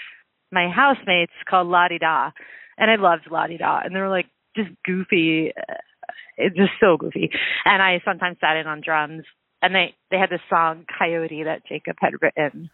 my 0.52 0.68
housemates 0.68 1.32
called 1.48 1.68
la 1.68 1.88
di 1.88 1.98
da 1.98 2.30
and 2.78 2.90
i 2.90 2.96
loved 2.96 3.30
la 3.30 3.46
di 3.46 3.56
da 3.56 3.80
and 3.84 3.94
they 3.94 4.00
were 4.00 4.08
like 4.08 4.26
just 4.56 4.70
goofy 4.84 5.52
uh, 5.56 5.74
it's 6.36 6.56
just 6.56 6.72
so 6.80 6.96
goofy 6.96 7.30
and 7.64 7.82
i 7.82 8.00
sometimes 8.04 8.36
sat 8.40 8.56
in 8.56 8.66
on 8.66 8.80
drums 8.80 9.24
and 9.62 9.74
they 9.74 9.94
they 10.10 10.18
had 10.18 10.30
this 10.30 10.40
song 10.48 10.84
Coyote 10.98 11.44
that 11.44 11.66
Jacob 11.66 11.96
had 12.00 12.14
written. 12.20 12.70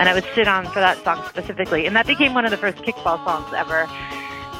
And 0.00 0.08
I 0.08 0.14
would 0.14 0.24
sit 0.34 0.48
on 0.48 0.64
for 0.64 0.80
that 0.80 0.96
song 1.04 1.22
specifically, 1.28 1.86
and 1.86 1.94
that 1.94 2.06
became 2.06 2.32
one 2.32 2.46
of 2.46 2.50
the 2.50 2.56
first 2.56 2.78
kickball 2.78 3.22
songs 3.22 3.52
ever. 3.54 3.86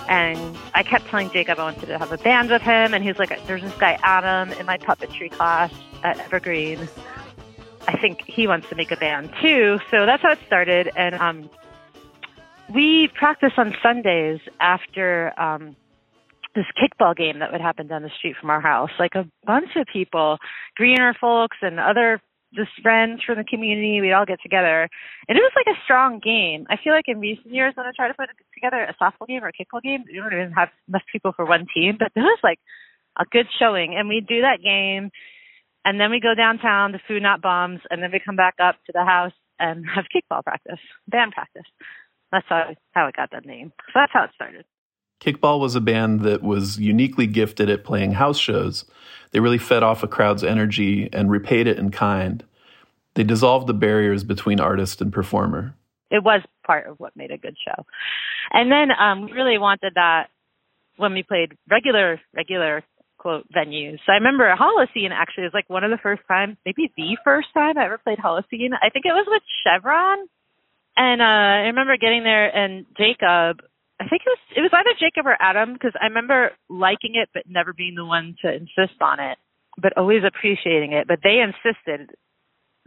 And 0.06 0.54
I 0.74 0.82
kept 0.82 1.06
telling 1.06 1.30
Jacob 1.30 1.58
I 1.58 1.62
wanted 1.62 1.86
to 1.86 1.98
have 1.98 2.12
a 2.12 2.18
band 2.18 2.50
with 2.50 2.60
him, 2.60 2.92
and 2.92 3.02
he 3.02 3.08
was 3.08 3.18
like, 3.18 3.46
"There's 3.46 3.62
this 3.62 3.74
guy 3.78 3.98
Adam 4.02 4.52
in 4.52 4.66
my 4.66 4.76
puppetry 4.76 5.32
class 5.32 5.72
at 6.04 6.18
Evergreen. 6.20 6.86
I 7.88 7.96
think 7.96 8.22
he 8.26 8.46
wants 8.46 8.68
to 8.68 8.76
make 8.76 8.90
a 8.90 8.96
band 8.96 9.32
too." 9.40 9.80
So 9.90 10.04
that's 10.04 10.22
how 10.22 10.32
it 10.32 10.40
started, 10.46 10.90
and 10.94 11.14
um, 11.14 11.48
we 12.68 13.08
practice 13.08 13.52
on 13.56 13.74
Sundays 13.82 14.40
after 14.60 15.32
um, 15.40 15.74
this 16.54 16.66
kickball 16.76 17.16
game 17.16 17.38
that 17.38 17.50
would 17.50 17.62
happen 17.62 17.86
down 17.86 18.02
the 18.02 18.10
street 18.10 18.36
from 18.38 18.50
our 18.50 18.60
house. 18.60 18.90
Like 18.98 19.14
a 19.14 19.26
bunch 19.46 19.70
of 19.76 19.86
people, 19.90 20.36
greener 20.76 21.14
folks 21.18 21.56
and 21.62 21.80
other 21.80 22.20
just 22.54 22.70
friends 22.82 23.22
from 23.24 23.38
the 23.38 23.44
community, 23.44 24.00
we'd 24.00 24.12
all 24.12 24.26
get 24.26 24.42
together. 24.42 24.88
And 25.28 25.38
it 25.38 25.40
was 25.40 25.52
like 25.54 25.74
a 25.74 25.78
strong 25.84 26.18
game. 26.18 26.66
I 26.68 26.76
feel 26.82 26.92
like 26.92 27.06
in 27.06 27.20
recent 27.20 27.52
years 27.52 27.74
when 27.76 27.86
I 27.86 27.92
try 27.94 28.08
to 28.08 28.14
put 28.14 28.28
together 28.54 28.82
a 28.82 28.94
softball 29.02 29.28
game 29.28 29.44
or 29.44 29.48
a 29.48 29.52
kickball 29.52 29.82
game, 29.82 30.04
you 30.08 30.22
don't 30.22 30.32
even 30.32 30.52
have 30.52 30.68
enough 30.88 31.02
people 31.12 31.32
for 31.34 31.44
one 31.44 31.66
team, 31.74 31.96
but 31.98 32.12
it 32.14 32.20
was 32.20 32.40
like 32.42 32.58
a 33.18 33.24
good 33.30 33.46
showing. 33.58 33.94
And 33.96 34.08
we 34.08 34.20
do 34.20 34.42
that 34.42 34.62
game 34.62 35.10
and 35.84 36.00
then 36.00 36.10
we 36.10 36.20
go 36.20 36.34
downtown 36.34 36.92
to 36.92 37.00
Food 37.08 37.22
Not 37.22 37.40
Bombs 37.40 37.80
and 37.90 38.02
then 38.02 38.10
we 38.12 38.20
come 38.24 38.36
back 38.36 38.54
up 38.62 38.76
to 38.86 38.92
the 38.92 39.04
house 39.04 39.32
and 39.58 39.84
have 39.94 40.04
kickball 40.14 40.42
practice, 40.42 40.80
band 41.08 41.32
practice. 41.32 41.66
That's 42.32 42.46
how 42.48 42.74
how 42.92 43.06
it 43.06 43.16
got 43.16 43.30
that 43.32 43.46
name. 43.46 43.72
So 43.86 43.92
that's 43.94 44.12
how 44.12 44.24
it 44.24 44.30
started. 44.34 44.64
Kickball 45.20 45.60
was 45.60 45.74
a 45.74 45.80
band 45.80 46.20
that 46.20 46.42
was 46.42 46.78
uniquely 46.78 47.26
gifted 47.26 47.68
at 47.68 47.84
playing 47.84 48.12
house 48.12 48.38
shows. 48.38 48.84
They 49.32 49.40
really 49.40 49.58
fed 49.58 49.82
off 49.82 50.02
a 50.02 50.08
crowd's 50.08 50.42
energy 50.42 51.08
and 51.12 51.30
repaid 51.30 51.66
it 51.66 51.78
in 51.78 51.90
kind. 51.90 52.42
They 53.14 53.24
dissolved 53.24 53.66
the 53.66 53.74
barriers 53.74 54.24
between 54.24 54.60
artist 54.60 55.00
and 55.00 55.12
performer. 55.12 55.74
It 56.10 56.24
was 56.24 56.42
part 56.66 56.86
of 56.86 56.98
what 56.98 57.14
made 57.14 57.30
a 57.30 57.38
good 57.38 57.56
show. 57.66 57.84
And 58.50 58.72
then 58.72 58.90
um, 58.98 59.26
we 59.26 59.32
really 59.32 59.58
wanted 59.58 59.92
that 59.94 60.28
when 60.96 61.12
we 61.12 61.22
played 61.22 61.56
regular, 61.70 62.20
regular 62.34 62.82
quote 63.18 63.46
venues. 63.52 63.98
So 64.06 64.12
I 64.12 64.14
remember 64.14 64.52
Holocene 64.58 65.10
actually 65.12 65.44
was 65.44 65.54
like 65.54 65.68
one 65.68 65.84
of 65.84 65.90
the 65.90 65.98
first 65.98 66.22
times, 66.26 66.56
maybe 66.64 66.90
the 66.96 67.16
first 67.22 67.48
time 67.52 67.76
I 67.78 67.84
ever 67.84 67.98
played 67.98 68.18
Holocene. 68.18 68.72
I 68.80 68.88
think 68.88 69.04
it 69.04 69.12
was 69.12 69.26
with 69.28 69.42
Chevron 69.62 70.26
and 70.96 71.20
uh 71.20 71.24
I 71.24 71.66
remember 71.68 71.96
getting 71.96 72.24
there 72.24 72.54
and 72.54 72.86
Jacob 72.96 73.62
I 74.00 74.08
think 74.08 74.22
it 74.24 74.32
was 74.32 74.42
it 74.56 74.60
was 74.62 74.72
either 74.72 74.96
Jacob 74.98 75.26
or 75.26 75.36
Adam 75.38 75.74
because 75.74 75.92
I 76.00 76.06
remember 76.06 76.52
liking 76.68 77.14
it 77.14 77.28
but 77.34 77.44
never 77.46 77.72
being 77.72 77.94
the 77.94 78.04
one 78.04 78.34
to 78.42 78.48
insist 78.48 79.00
on 79.00 79.20
it, 79.20 79.36
but 79.76 79.96
always 79.96 80.22
appreciating 80.24 80.92
it. 80.92 81.06
But 81.06 81.20
they 81.22 81.44
insisted 81.44 82.16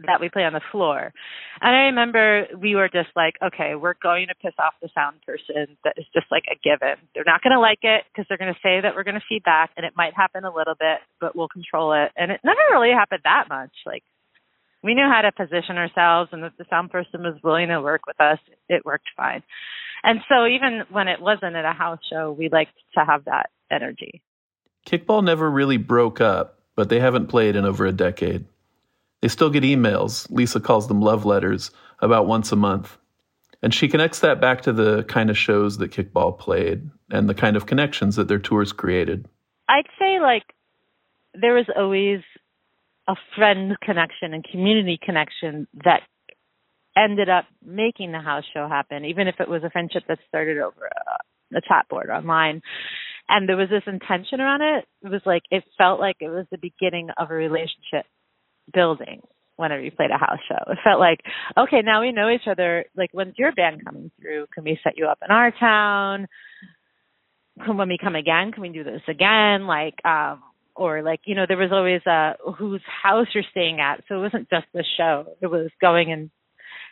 that 0.06 0.20
we 0.20 0.28
play 0.28 0.42
on 0.42 0.52
the 0.52 0.60
floor. 0.72 1.12
And 1.60 1.74
I 1.74 1.86
remember 1.86 2.46
we 2.58 2.74
were 2.74 2.88
just 2.88 3.10
like, 3.14 3.34
okay, 3.42 3.74
we're 3.74 3.94
going 4.02 4.26
to 4.26 4.34
piss 4.42 4.54
off 4.58 4.74
the 4.82 4.90
sound 4.92 5.22
person. 5.22 5.76
That 5.84 5.94
is 5.96 6.04
just 6.12 6.26
like 6.30 6.44
a 6.50 6.58
given. 6.58 6.98
They're 7.14 7.24
not 7.24 7.42
going 7.42 7.54
to 7.54 7.60
like 7.60 7.78
it 7.82 8.02
because 8.10 8.26
they're 8.28 8.38
going 8.38 8.52
to 8.52 8.60
say 8.60 8.80
that 8.82 8.94
we're 8.96 9.06
going 9.06 9.20
to 9.20 9.28
feedback 9.28 9.70
and 9.76 9.86
it 9.86 9.94
might 9.96 10.14
happen 10.14 10.44
a 10.44 10.54
little 10.54 10.74
bit, 10.74 10.98
but 11.20 11.36
we'll 11.36 11.48
control 11.48 11.92
it. 11.94 12.10
And 12.16 12.32
it 12.32 12.40
never 12.42 12.60
really 12.72 12.90
happened 12.90 13.22
that 13.22 13.46
much. 13.48 13.72
Like 13.86 14.02
we 14.82 14.94
knew 14.94 15.06
how 15.06 15.22
to 15.22 15.32
position 15.32 15.78
ourselves 15.78 16.30
and 16.32 16.44
if 16.44 16.52
the 16.58 16.66
sound 16.68 16.90
person 16.90 17.22
was 17.22 17.38
willing 17.42 17.68
to 17.68 17.80
work 17.80 18.02
with 18.06 18.20
us, 18.20 18.38
it 18.68 18.84
worked 18.84 19.08
fine. 19.16 19.42
And 20.04 20.20
so 20.28 20.46
even 20.46 20.82
when 20.90 21.08
it 21.08 21.20
wasn't 21.20 21.56
at 21.56 21.64
a 21.64 21.72
house 21.72 21.98
show, 22.12 22.30
we 22.30 22.50
liked 22.50 22.74
to 22.96 23.04
have 23.04 23.24
that 23.24 23.50
energy. 23.70 24.22
Kickball 24.86 25.24
never 25.24 25.50
really 25.50 25.78
broke 25.78 26.20
up, 26.20 26.60
but 26.76 26.90
they 26.90 27.00
haven't 27.00 27.28
played 27.28 27.56
in 27.56 27.64
over 27.64 27.86
a 27.86 27.92
decade. 27.92 28.44
They 29.22 29.28
still 29.28 29.48
get 29.48 29.62
emails, 29.62 30.30
Lisa 30.30 30.60
calls 30.60 30.86
them 30.88 31.00
love 31.00 31.24
letters, 31.24 31.70
about 32.00 32.26
once 32.26 32.52
a 32.52 32.56
month. 32.56 32.98
And 33.62 33.72
she 33.72 33.88
connects 33.88 34.20
that 34.20 34.42
back 34.42 34.60
to 34.62 34.74
the 34.74 35.04
kind 35.04 35.30
of 35.30 35.38
shows 35.38 35.78
that 35.78 35.90
Kickball 35.90 36.38
played 36.38 36.90
and 37.10 37.26
the 37.26 37.34
kind 37.34 37.56
of 37.56 37.64
connections 37.64 38.16
that 38.16 38.28
their 38.28 38.38
tours 38.38 38.72
created. 38.72 39.26
I'd 39.70 39.86
say 39.98 40.20
like 40.20 40.44
there 41.32 41.54
was 41.54 41.64
always 41.74 42.20
a 43.08 43.14
friend 43.34 43.74
connection 43.80 44.34
and 44.34 44.44
community 44.44 44.98
connection 45.02 45.66
that 45.84 46.02
ended 46.96 47.28
up 47.28 47.44
making 47.64 48.12
the 48.12 48.20
house 48.20 48.44
show 48.52 48.68
happen, 48.68 49.04
even 49.04 49.28
if 49.28 49.36
it 49.40 49.48
was 49.48 49.62
a 49.64 49.70
friendship 49.70 50.04
that 50.08 50.18
started 50.28 50.58
over 50.58 50.86
a, 50.86 51.58
a 51.58 51.60
chat 51.60 51.86
board 51.88 52.10
online. 52.10 52.62
And 53.28 53.48
there 53.48 53.56
was 53.56 53.70
this 53.70 53.82
intention 53.86 54.40
around 54.40 54.60
it. 54.62 54.84
It 55.02 55.08
was 55.08 55.22
like, 55.24 55.42
it 55.50 55.64
felt 55.78 55.98
like 55.98 56.16
it 56.20 56.28
was 56.28 56.46
the 56.50 56.58
beginning 56.58 57.08
of 57.16 57.30
a 57.30 57.34
relationship 57.34 58.06
building 58.72 59.22
whenever 59.56 59.82
you 59.82 59.90
played 59.90 60.10
a 60.10 60.18
house 60.18 60.40
show. 60.48 60.70
It 60.70 60.78
felt 60.84 61.00
like, 61.00 61.20
okay, 61.56 61.80
now 61.82 62.02
we 62.02 62.12
know 62.12 62.28
each 62.28 62.48
other. 62.50 62.84
Like, 62.96 63.10
when's 63.12 63.38
your 63.38 63.52
band 63.52 63.84
coming 63.84 64.10
through? 64.20 64.46
Can 64.54 64.64
we 64.64 64.78
set 64.84 64.98
you 64.98 65.06
up 65.06 65.18
in 65.24 65.34
our 65.34 65.52
town? 65.52 66.26
When 67.66 67.88
we 67.88 67.98
come 68.02 68.16
again, 68.16 68.52
can 68.52 68.62
we 68.62 68.70
do 68.70 68.84
this 68.84 69.02
again? 69.08 69.66
Like, 69.66 69.94
um, 70.04 70.42
or 70.76 71.02
like 71.02 71.20
you 71.24 71.34
know 71.34 71.44
there 71.46 71.56
was 71.56 71.70
always 71.72 72.00
a 72.06 72.32
whose 72.58 72.82
house 73.02 73.26
you're 73.34 73.44
staying 73.50 73.80
at 73.80 74.02
so 74.08 74.16
it 74.16 74.22
wasn't 74.22 74.50
just 74.50 74.66
the 74.72 74.84
show 74.96 75.24
it 75.40 75.46
was 75.46 75.70
going 75.80 76.10
and 76.10 76.30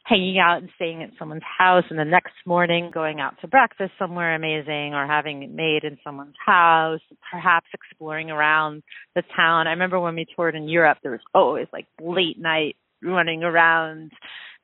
hanging 0.05 0.39
out 0.39 0.59
and 0.59 0.71
staying 0.77 1.03
at 1.03 1.11
someone's 1.19 1.43
house 1.59 1.85
and 1.91 1.99
the 1.99 2.05
next 2.05 2.35
morning 2.45 2.91
going 2.93 3.21
out 3.21 3.35
to 3.41 3.47
breakfast 3.47 3.93
somewhere 3.99 4.35
amazing 4.35 4.95
or 4.95 5.07
having 5.07 5.43
it 5.43 5.51
made 5.51 5.85
in 5.85 5.97
someone's 6.03 6.35
house 6.45 7.01
perhaps 7.31 7.67
exploring 7.73 8.31
around 8.31 8.83
the 9.15 9.23
town. 9.37 9.67
I 9.67 9.71
remember 9.71 10.01
when 10.01 10.17
we 10.17 10.27
toured 10.35 10.55
in 10.55 10.69
europe 10.69 10.99
there 11.03 11.13
was 11.13 11.21
always 11.35 11.69
like 11.73 11.87
late 12.01 12.39
night 12.39 12.77
running 13.03 13.45
around 13.45 14.13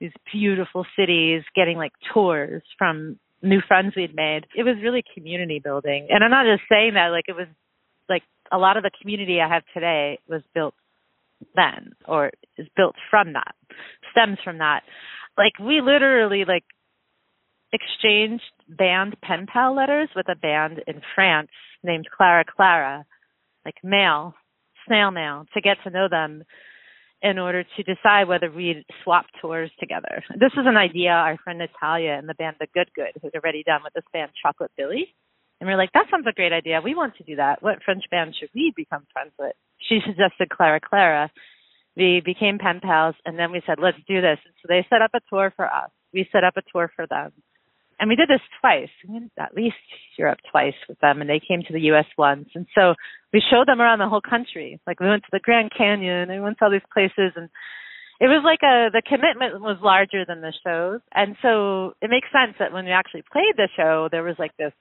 these 0.00 0.12
beautiful 0.32 0.84
cities 0.96 1.42
getting 1.54 1.76
like 1.76 1.92
tours 2.12 2.62
from 2.76 3.18
new 3.42 3.60
friends 3.66 3.94
we'd 3.96 4.14
made. 4.14 4.46
It 4.56 4.64
was 4.64 4.76
really 4.82 5.04
community 5.14 5.60
building. 5.62 6.08
And 6.10 6.24
i'm 6.24 6.30
not 6.30 6.46
just 6.46 6.68
saying 6.68 6.94
that 6.94 7.08
like 7.08 7.26
it 7.28 7.36
was 7.36 7.46
like 8.08 8.22
a 8.50 8.58
lot 8.58 8.76
of 8.76 8.82
the 8.82 8.90
community 9.00 9.40
I 9.40 9.48
have 9.48 9.62
today 9.72 10.18
was 10.28 10.42
built 10.54 10.74
then 11.54 11.92
or 12.06 12.30
is 12.56 12.66
built 12.76 12.96
from 13.10 13.32
that, 13.34 13.54
stems 14.10 14.38
from 14.42 14.58
that. 14.58 14.82
Like 15.38 15.58
we 15.60 15.80
literally 15.80 16.44
like 16.46 16.64
exchanged 17.72 18.42
band 18.68 19.16
pen 19.22 19.46
pal 19.50 19.74
letters 19.74 20.08
with 20.16 20.26
a 20.28 20.34
band 20.34 20.82
in 20.86 21.00
France 21.14 21.50
named 21.84 22.06
Clara 22.14 22.44
Clara, 22.44 23.06
like 23.64 23.76
mail, 23.84 24.34
snail 24.86 25.12
mail, 25.12 25.44
to 25.54 25.60
get 25.60 25.76
to 25.84 25.90
know 25.90 26.08
them 26.10 26.42
in 27.22 27.38
order 27.38 27.64
to 27.64 27.82
decide 27.82 28.28
whether 28.28 28.50
we'd 28.50 28.84
swap 29.02 29.26
tours 29.40 29.70
together. 29.80 30.22
This 30.38 30.52
is 30.52 30.66
an 30.66 30.76
idea 30.76 31.10
our 31.10 31.36
friend 31.42 31.58
Natalia 31.58 32.12
and 32.12 32.28
the 32.28 32.34
band 32.34 32.56
The 32.60 32.68
Good 32.74 32.90
Good, 32.94 33.20
who's 33.20 33.32
already 33.34 33.62
done 33.64 33.80
with 33.82 33.92
this 33.92 34.04
band 34.12 34.30
Chocolat 34.40 34.70
Billy. 34.76 35.14
And 35.60 35.68
we're 35.68 35.76
like, 35.76 35.92
that 35.94 36.06
sounds 36.10 36.26
a 36.28 36.32
great 36.32 36.52
idea. 36.52 36.80
We 36.82 36.94
want 36.94 37.16
to 37.16 37.24
do 37.24 37.36
that. 37.36 37.62
What 37.62 37.82
French 37.84 38.04
band 38.10 38.34
should 38.38 38.50
we 38.54 38.72
become 38.76 39.04
friends 39.12 39.32
with? 39.38 39.54
She 39.88 39.98
suggested 40.06 40.50
Clara 40.50 40.80
Clara. 40.80 41.30
We 41.98 42.22
became 42.24 42.58
pen 42.58 42.80
pals, 42.80 43.16
and 43.26 43.36
then 43.38 43.50
we 43.50 43.60
said, 43.66 43.78
let's 43.82 43.98
do 44.06 44.20
this. 44.20 44.38
And 44.44 44.54
so 44.62 44.66
they 44.68 44.86
set 44.88 45.02
up 45.02 45.10
a 45.14 45.20
tour 45.28 45.52
for 45.56 45.66
us. 45.66 45.90
We 46.14 46.28
set 46.30 46.44
up 46.44 46.56
a 46.56 46.62
tour 46.72 46.90
for 46.94 47.06
them. 47.06 47.32
And 48.00 48.08
we 48.08 48.14
did 48.14 48.28
this 48.28 48.40
twice, 48.60 48.94
at 49.36 49.56
least 49.56 49.74
Europe 50.16 50.38
twice 50.48 50.78
with 50.88 51.00
them, 51.00 51.20
and 51.20 51.28
they 51.28 51.40
came 51.40 51.62
to 51.66 51.72
the 51.72 51.90
U.S. 51.90 52.06
once. 52.16 52.48
And 52.54 52.66
so 52.72 52.94
we 53.32 53.42
showed 53.50 53.66
them 53.66 53.80
around 53.80 53.98
the 53.98 54.08
whole 54.08 54.22
country. 54.22 54.80
Like 54.86 55.00
we 55.00 55.08
went 55.08 55.24
to 55.24 55.32
the 55.32 55.40
Grand 55.40 55.72
Canyon, 55.76 56.30
and 56.30 56.38
we 56.38 56.40
went 56.40 56.58
to 56.58 56.64
all 56.66 56.70
these 56.70 56.94
places, 56.94 57.34
and 57.34 57.50
it 58.20 58.30
was 58.30 58.46
like 58.46 58.62
a 58.62 58.90
the 58.94 59.02
commitment 59.02 59.60
was 59.60 59.78
larger 59.82 60.24
than 60.24 60.40
the 60.40 60.54
shows. 60.64 61.00
And 61.12 61.34
so 61.42 61.94
it 62.00 62.08
makes 62.08 62.28
sense 62.30 62.54
that 62.60 62.72
when 62.72 62.84
we 62.84 62.92
actually 62.92 63.24
played 63.32 63.54
the 63.56 63.68
show, 63.76 64.08
there 64.10 64.22
was 64.22 64.36
like 64.38 64.56
this 64.56 64.72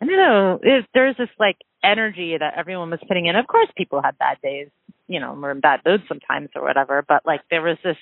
I 0.00 0.04
don't 0.04 0.16
know. 0.16 0.58
There's 0.92 1.16
this 1.16 1.28
like 1.38 1.56
energy 1.86 2.36
that 2.38 2.54
everyone 2.56 2.90
was 2.90 3.00
putting 3.06 3.26
in. 3.26 3.36
Of 3.36 3.46
course, 3.46 3.68
people 3.76 4.02
had 4.02 4.18
bad 4.18 4.38
days, 4.42 4.68
you 5.06 5.20
know, 5.20 5.32
were 5.34 5.52
in 5.52 5.60
bad 5.60 5.80
moods 5.86 6.02
sometimes 6.08 6.50
or 6.54 6.62
whatever. 6.62 7.04
But 7.06 7.24
like 7.24 7.42
there 7.50 7.62
was 7.62 7.78
this 7.84 7.96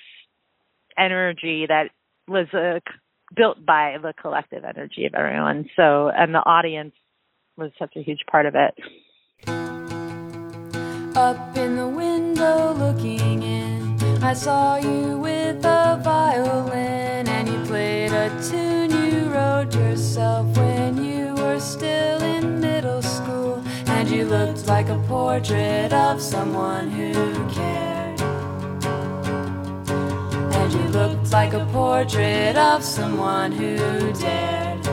energy 0.96 1.66
that 1.68 1.90
was 2.26 2.46
uh, 2.54 2.80
built 3.36 3.64
by 3.64 3.96
the 4.00 4.14
collective 4.20 4.64
energy 4.64 5.06
of 5.06 5.14
everyone. 5.14 5.68
So, 5.76 6.08
and 6.08 6.34
the 6.34 6.38
audience 6.38 6.94
was 7.56 7.70
such 7.78 7.94
a 7.96 8.02
huge 8.02 8.24
part 8.30 8.46
of 8.46 8.54
it. 8.54 8.74
Up 11.16 11.56
in 11.56 11.76
the 11.76 11.86
window 11.86 12.72
looking 12.74 13.42
in, 13.42 13.98
I 14.22 14.32
saw 14.32 14.76
you 14.76 15.18
with 15.18 15.64
a 15.64 16.00
violin, 16.02 17.28
and 17.28 17.48
you 17.48 17.64
played 17.66 18.10
a 18.10 18.30
tune 18.42 18.90
you 18.90 19.28
wrote 19.30 19.74
yourself 19.74 20.56
when 20.56 21.04
you 21.04 21.34
were 21.34 21.60
still 21.60 22.23
you 24.14 24.24
looked 24.24 24.68
like 24.68 24.88
a 24.88 24.98
portrait 25.08 25.92
of 25.92 26.20
someone 26.22 26.88
who 26.88 27.12
cared. 27.52 28.20
And 30.54 30.72
you 30.72 30.86
looked 30.98 31.32
like 31.32 31.52
a 31.52 31.66
portrait 31.72 32.56
of 32.56 32.84
someone 32.84 33.50
who 33.50 33.76
dared. 34.12 34.86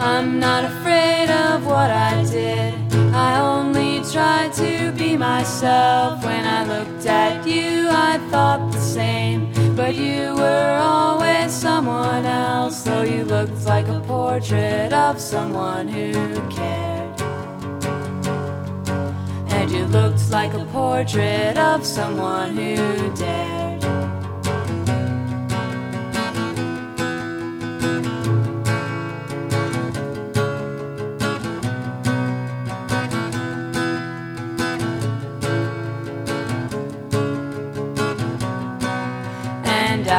I'm 0.00 0.40
not 0.40 0.64
afraid 0.64 1.28
of 1.30 1.66
what 1.66 1.90
I 1.90 2.24
did. 2.24 2.74
I 3.12 3.38
only 3.38 4.02
tried 4.10 4.54
to 4.54 4.92
be 4.92 5.14
myself. 5.16 6.24
When 6.24 6.44
I 6.46 6.64
looked 6.64 7.04
at 7.04 7.46
you, 7.46 7.88
I 7.90 8.18
thought 8.30 8.72
the 8.72 8.80
same. 8.80 9.55
But 9.76 9.94
you 9.94 10.34
were 10.34 10.78
always 10.80 11.52
someone 11.52 12.24
else, 12.24 12.82
though 12.82 13.02
you 13.02 13.24
looked 13.24 13.66
like 13.66 13.86
a 13.88 14.00
portrait 14.00 14.90
of 14.94 15.20
someone 15.20 15.86
who 15.86 16.12
cared. 16.48 17.20
And 19.50 19.70
you 19.70 19.84
looked 19.84 20.30
like 20.30 20.54
a 20.54 20.64
portrait 20.72 21.58
of 21.58 21.84
someone 21.84 22.56
who 22.56 23.14
dared. 23.14 24.05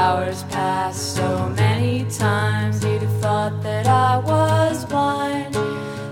Hours 0.07 0.43
passed 0.43 1.15
so 1.17 1.49
many 1.49 2.05
times 2.09 2.81
you'd 2.81 3.01
have 3.01 3.21
thought 3.21 3.61
that 3.61 3.87
I 3.87 4.17
was 4.19 4.85
blind. 4.85 5.53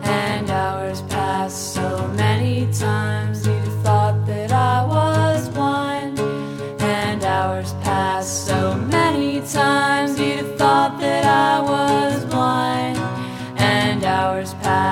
And 0.04 0.50
hours 0.50 1.02
passed 1.04 1.74
so 1.76 2.06
many 2.10 2.68
times 2.74 3.48
you'd 3.48 3.68
have 3.70 3.82
thought 3.86 4.26
that 4.26 4.52
I 4.52 4.84
was 4.96 5.48
blind. 5.48 6.20
And 6.82 7.24
hours 7.24 7.72
passed 7.88 8.46
so 8.48 8.76
many 8.76 9.40
times 9.48 10.20
you'd 10.20 10.40
have 10.44 10.58
thought 10.58 11.00
that 11.00 11.24
I 11.24 11.62
was 11.62 12.26
blind. 12.26 12.98
And 13.58 14.04
hours 14.04 14.54
passed 14.56 14.85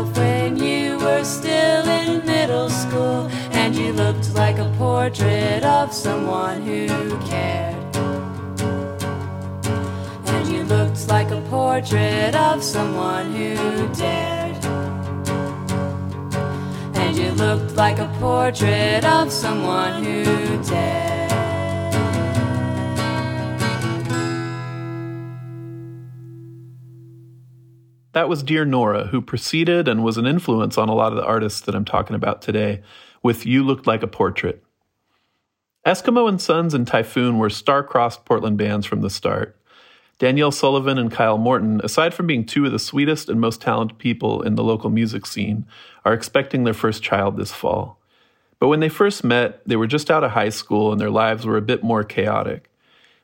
yourself 0.00 0.16
when 0.16 0.56
you 0.56 0.98
were 0.98 1.24
still 1.24 1.88
in 1.88 2.24
middle 2.26 2.68
school, 2.68 3.28
and 3.52 3.74
you 3.74 3.92
looked 3.92 4.34
like 4.34 4.58
a 4.58 4.72
portrait 4.78 5.64
of 5.64 5.92
someone 5.92 6.62
who 6.62 6.86
cared. 7.26 7.96
And 10.26 10.48
you 10.48 10.64
looked 10.64 11.08
like 11.08 11.30
a 11.30 11.40
portrait 11.50 12.34
of 12.34 12.62
someone 12.62 13.32
who 13.32 13.54
dared. 13.94 14.64
And 16.94 17.16
you 17.16 17.32
looked 17.32 17.76
like 17.76 17.98
a 17.98 18.08
portrait 18.20 19.04
of 19.04 19.32
someone 19.32 20.04
who 20.04 20.62
dared. 20.64 21.19
That 28.20 28.28
was 28.28 28.42
Dear 28.42 28.66
Nora, 28.66 29.06
who 29.06 29.22
preceded 29.22 29.88
and 29.88 30.04
was 30.04 30.18
an 30.18 30.26
influence 30.26 30.76
on 30.76 30.90
a 30.90 30.94
lot 30.94 31.10
of 31.10 31.16
the 31.16 31.24
artists 31.24 31.62
that 31.62 31.74
I'm 31.74 31.86
talking 31.86 32.14
about 32.14 32.42
today, 32.42 32.82
with 33.22 33.46
You 33.46 33.64
Looked 33.64 33.86
Like 33.86 34.02
a 34.02 34.06
Portrait. 34.06 34.62
Eskimo 35.86 36.28
and 36.28 36.38
Sons 36.38 36.74
and 36.74 36.86
Typhoon 36.86 37.38
were 37.38 37.48
star-crossed 37.48 38.26
Portland 38.26 38.58
bands 38.58 38.84
from 38.84 39.00
the 39.00 39.08
start. 39.08 39.56
Danielle 40.18 40.52
Sullivan 40.52 40.98
and 40.98 41.10
Kyle 41.10 41.38
Morton, 41.38 41.80
aside 41.82 42.12
from 42.12 42.26
being 42.26 42.44
two 42.44 42.66
of 42.66 42.72
the 42.72 42.78
sweetest 42.78 43.30
and 43.30 43.40
most 43.40 43.62
talented 43.62 43.96
people 43.96 44.42
in 44.42 44.54
the 44.54 44.64
local 44.64 44.90
music 44.90 45.24
scene, 45.24 45.64
are 46.04 46.12
expecting 46.12 46.64
their 46.64 46.74
first 46.74 47.02
child 47.02 47.38
this 47.38 47.52
fall. 47.52 47.98
But 48.58 48.68
when 48.68 48.80
they 48.80 48.90
first 48.90 49.24
met, 49.24 49.66
they 49.66 49.76
were 49.76 49.86
just 49.86 50.10
out 50.10 50.24
of 50.24 50.32
high 50.32 50.50
school 50.50 50.92
and 50.92 51.00
their 51.00 51.08
lives 51.08 51.46
were 51.46 51.56
a 51.56 51.62
bit 51.62 51.82
more 51.82 52.04
chaotic. 52.04 52.69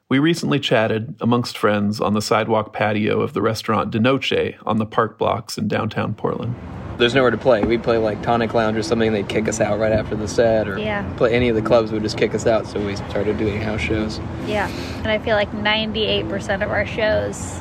We 0.08 0.20
recently 0.20 0.60
chatted, 0.60 1.16
amongst 1.20 1.58
friends, 1.58 2.00
on 2.00 2.14
the 2.14 2.22
sidewalk 2.22 2.72
patio 2.72 3.20
of 3.22 3.32
the 3.32 3.42
restaurant 3.42 3.90
De 3.90 3.98
Noche 3.98 4.54
on 4.64 4.76
the 4.78 4.86
park 4.86 5.18
blocks 5.18 5.58
in 5.58 5.66
downtown 5.66 6.14
Portland. 6.14 6.54
There's 6.96 7.12
nowhere 7.12 7.32
to 7.32 7.36
play. 7.36 7.64
We'd 7.64 7.82
play 7.82 7.98
like 7.98 8.22
Tonic 8.22 8.54
Lounge 8.54 8.76
or 8.76 8.84
something, 8.84 9.12
they'd 9.12 9.28
kick 9.28 9.48
us 9.48 9.60
out 9.60 9.80
right 9.80 9.90
after 9.90 10.14
the 10.14 10.28
set, 10.28 10.68
or 10.68 10.78
Yeah. 10.78 11.04
play 11.16 11.34
any 11.34 11.48
of 11.48 11.56
the 11.56 11.60
clubs 11.62 11.90
would 11.90 12.04
just 12.04 12.16
kick 12.16 12.36
us 12.36 12.46
out, 12.46 12.68
so 12.68 12.78
we 12.78 12.94
started 12.94 13.36
doing 13.36 13.60
house 13.60 13.80
shows. 13.80 14.20
Yeah, 14.46 14.68
and 14.98 15.08
I 15.08 15.18
feel 15.18 15.34
like 15.34 15.52
98% 15.52 16.62
of 16.62 16.70
our 16.70 16.86
shows 16.86 17.60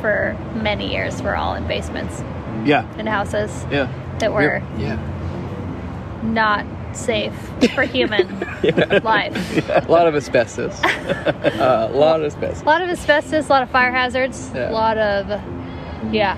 for 0.00 0.36
many 0.54 0.92
years 0.92 1.20
were 1.20 1.34
all 1.36 1.54
in 1.54 1.66
basements 1.66 2.22
Yeah, 2.64 2.84
In 2.98 3.06
houses 3.06 3.66
yeah. 3.70 3.88
that 4.20 4.32
were 4.32 4.62
Yeah. 4.78 4.96
not 6.22 6.64
safe 6.96 7.32
for 7.74 7.82
human 7.82 8.28
life. 9.02 9.68
A 9.68 9.86
lot 9.88 10.06
of 10.06 10.14
asbestos. 10.14 10.82
uh, 10.84 11.88
a 11.92 11.96
lot 11.96 12.20
of 12.20 12.26
asbestos. 12.26 12.62
A 12.62 12.66
lot 12.66 12.82
of 12.82 12.88
asbestos, 12.88 13.48
a 13.48 13.52
lot 13.52 13.62
of 13.62 13.70
fire 13.70 13.92
hazards, 13.92 14.50
Yeah. 14.54 14.70
a 14.70 14.72
lot 14.72 14.98
of, 14.98 15.28
yeah, 16.12 16.36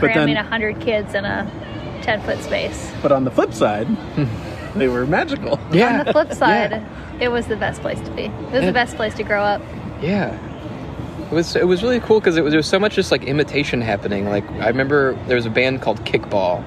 But 0.00 0.12
cramming 0.12 0.34
then- 0.34 0.44
a 0.44 0.48
100 0.48 0.80
kids 0.80 1.14
in 1.14 1.24
a 1.24 1.50
10 2.02 2.20
foot 2.22 2.40
space. 2.42 2.90
But 3.02 3.12
on 3.12 3.24
the 3.24 3.30
flip 3.30 3.52
side, 3.54 3.86
they 4.74 4.88
were 4.88 5.06
magical. 5.06 5.58
Yeah. 5.72 6.00
On 6.00 6.06
the 6.06 6.12
flip 6.12 6.32
side, 6.32 6.70
Yeah. 6.72 6.84
it 7.20 7.28
was 7.28 7.46
the 7.46 7.56
best 7.56 7.80
place 7.80 8.00
to 8.00 8.10
be. 8.10 8.24
It 8.24 8.30
was 8.50 8.60
Yeah. 8.60 8.66
the 8.66 8.72
best 8.72 8.96
place 8.96 9.14
to 9.14 9.22
grow 9.22 9.42
up. 9.42 9.60
Yeah. 10.00 10.36
It 11.30 11.34
was 11.34 11.56
it 11.56 11.66
was 11.66 11.82
really 11.82 12.00
cool 12.00 12.20
because 12.20 12.36
it 12.36 12.42
was 12.44 12.52
there 12.52 12.58
was 12.58 12.66
so 12.66 12.78
much 12.78 12.94
just 12.94 13.10
like 13.10 13.24
imitation 13.24 13.80
happening. 13.80 14.28
Like 14.28 14.44
I 14.60 14.68
remember 14.68 15.16
there 15.28 15.36
was 15.36 15.46
a 15.46 15.50
band 15.50 15.80
called 15.80 16.04
Kickball, 16.04 16.62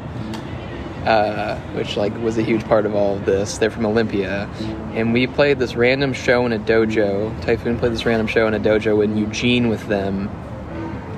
uh, 1.06 1.60
which 1.74 1.98
like 1.98 2.16
was 2.22 2.38
a 2.38 2.44
huge 2.44 2.64
part 2.66 2.86
of 2.86 2.96
all 2.96 3.16
of 3.16 3.26
this. 3.26 3.58
They're 3.58 3.72
from 3.72 3.86
Olympia, 3.86 4.50
and 4.94 5.14
we 5.14 5.28
played 5.28 5.60
this 5.60 5.76
random 5.76 6.14
show 6.14 6.46
in 6.46 6.54
a 6.54 6.60
dojo. 6.60 7.40
Typhoon 7.42 7.78
played 7.78 7.92
this 7.92 8.06
random 8.06 8.28
show 8.28 8.48
in 8.48 8.54
a 8.54 8.60
dojo 8.60 9.04
in 9.04 9.18
Eugene 9.18 9.70
with 9.70 9.88
them 9.88 10.30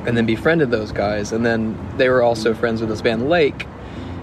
and 0.08 0.16
then 0.16 0.26
befriended 0.26 0.72
those 0.72 0.94
guys, 0.94 1.34
and 1.34 1.46
then 1.46 1.78
they 1.98 2.08
were 2.08 2.24
also 2.24 2.54
friends 2.54 2.80
with 2.80 2.90
this 2.90 3.02
band 3.02 3.30
Lake. 3.30 3.68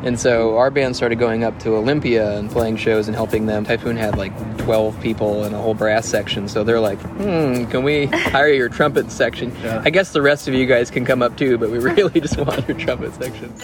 And 0.03 0.21
so 0.21 0.59
our 0.59 0.71
band 0.71 0.97
started 0.97 1.19
going 1.19 1.45
up 1.45 1.59
to 1.61 1.77
Olympia 1.77 2.39
and 2.39 2.51
playing 2.51 2.77
shows 2.77 3.07
and 3.07 3.15
helping 3.15 3.47
them. 3.47 3.65
Typhoon 3.65 3.97
had 3.97 4.19
like 4.19 4.33
12 4.59 5.01
people 5.01 5.45
and 5.45 5.55
a 5.55 5.59
whole 5.59 5.73
brass 5.73 6.07
section. 6.07 6.47
So 6.47 6.63
they're 6.63 6.81
like, 6.81 7.01
hmm, 7.01 7.65
can 7.67 7.85
we 7.85 8.07
hire 8.07 8.49
your 8.49 8.69
trumpet 8.69 9.11
section? 9.11 9.55
Yeah. 9.63 9.81
I 9.83 9.89
guess 9.89 10.13
the 10.13 10.21
rest 10.21 10.47
of 10.47 10.53
you 10.53 10.67
guys 10.67 10.91
can 10.91 11.07
come 11.07 11.23
up 11.23 11.39
too, 11.39 11.57
but 11.57 11.71
we 11.71 11.79
really 11.91 12.21
just 12.21 12.37
want 12.37 12.69
your 12.69 12.77
trumpet 12.77 13.15
section. 13.15 13.55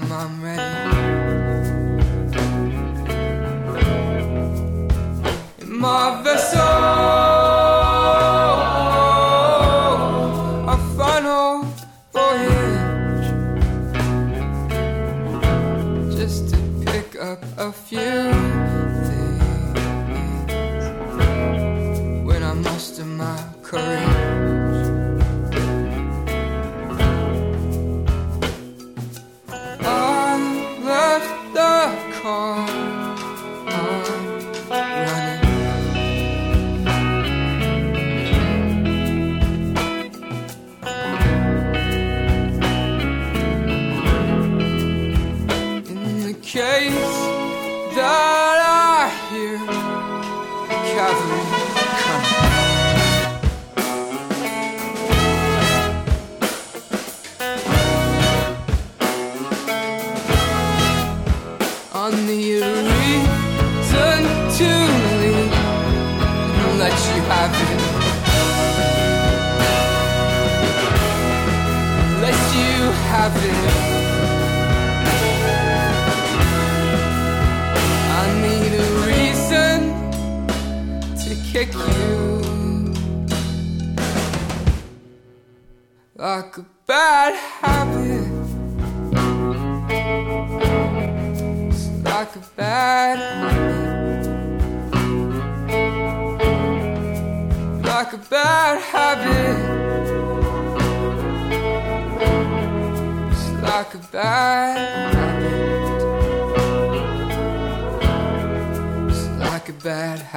Time 0.00 0.12
I'm 0.12 0.42
ready. 0.42 0.62
In 5.62 5.78
my 5.78 6.22
vessel, 6.22 7.17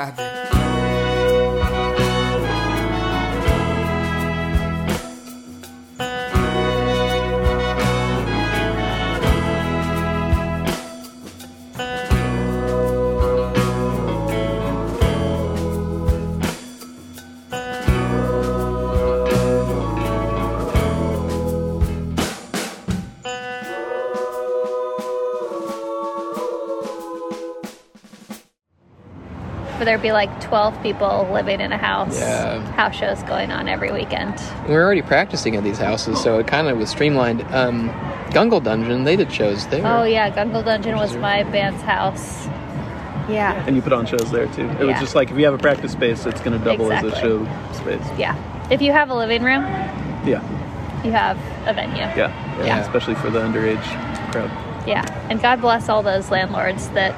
bad 0.02 0.31
there'd 29.92 30.02
be 30.02 30.14
like 30.14 30.40
12 30.40 30.82
people 30.82 31.28
living 31.34 31.60
in 31.60 31.74
a 31.74 31.78
house. 31.78 32.18
Yeah. 32.18 32.62
House 32.72 32.96
shows 32.96 33.22
going 33.24 33.52
on 33.52 33.68
every 33.68 33.92
weekend. 33.92 34.42
We 34.70 34.74
were 34.74 34.86
already 34.86 35.02
practicing 35.02 35.58
at 35.58 35.66
these 35.66 35.80
houses, 35.80 36.24
so 36.24 36.40
it 36.40 36.48
kind 36.48 36.70
of 36.70 36.78
was 36.78 36.90
streamlined. 36.90 37.42
Um, 37.54 37.88
Gungle 38.34 38.62
Dungeon, 38.62 39.04
they 39.04 39.18
did 39.18 39.34
shows 39.34 39.68
there. 39.68 39.86
Oh, 39.86 40.04
yeah. 40.06 40.30
Gungle 40.30 40.64
Dungeon 40.64 40.96
was 40.96 41.18
my 41.18 41.44
band's 41.44 41.82
house. 41.82 42.46
Yeah. 43.30 43.62
And 43.68 43.76
you 43.76 43.82
put 43.82 43.92
on 43.92 44.06
shows 44.06 44.32
there 44.32 44.48
too. 44.54 44.70
It 44.80 44.86
was 44.86 44.98
just 44.98 45.14
like 45.14 45.30
if 45.30 45.38
you 45.38 45.44
have 45.44 45.54
a 45.54 45.58
practice 45.58 45.92
space, 45.92 46.26
it's 46.26 46.40
going 46.40 46.58
to 46.58 46.64
double 46.64 46.90
as 46.94 47.04
a 47.04 47.14
show 47.20 47.44
space. 47.74 48.02
Yeah. 48.18 48.38
If 48.72 48.82
you 48.82 48.94
have 48.94 49.10
a 49.10 49.14
living 49.14 49.44
room, 49.44 49.64
Yeah, 50.26 50.42
you 51.04 51.12
have 51.12 51.38
a 51.68 51.74
venue. 51.74 51.98
yeah, 51.98 52.16
yeah. 52.60 52.66
Yeah. 52.66 52.80
Especially 52.80 53.16
for 53.16 53.30
the 53.30 53.40
underage 53.40 53.84
crowd. 54.32 54.50
Yeah. 54.88 55.04
And 55.30 55.42
God 55.42 55.60
bless 55.60 55.90
all 55.90 56.02
those 56.02 56.32
landlords 56.32 56.88
that 56.92 57.14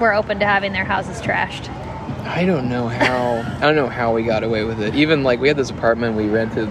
were 0.00 0.14
open 0.14 0.38
to 0.40 0.46
having 0.46 0.72
their 0.72 0.84
houses 0.84 1.20
trashed. 1.20 1.68
I 2.26 2.44
don't 2.44 2.68
know 2.68 2.88
how. 2.88 3.36
I 3.58 3.60
don't 3.60 3.76
know 3.76 3.88
how 3.88 4.12
we 4.12 4.22
got 4.24 4.42
away 4.42 4.64
with 4.64 4.80
it. 4.80 4.94
Even 4.94 5.22
like 5.22 5.40
we 5.40 5.48
had 5.48 5.56
this 5.56 5.70
apartment 5.70 6.16
we 6.16 6.28
rented. 6.28 6.68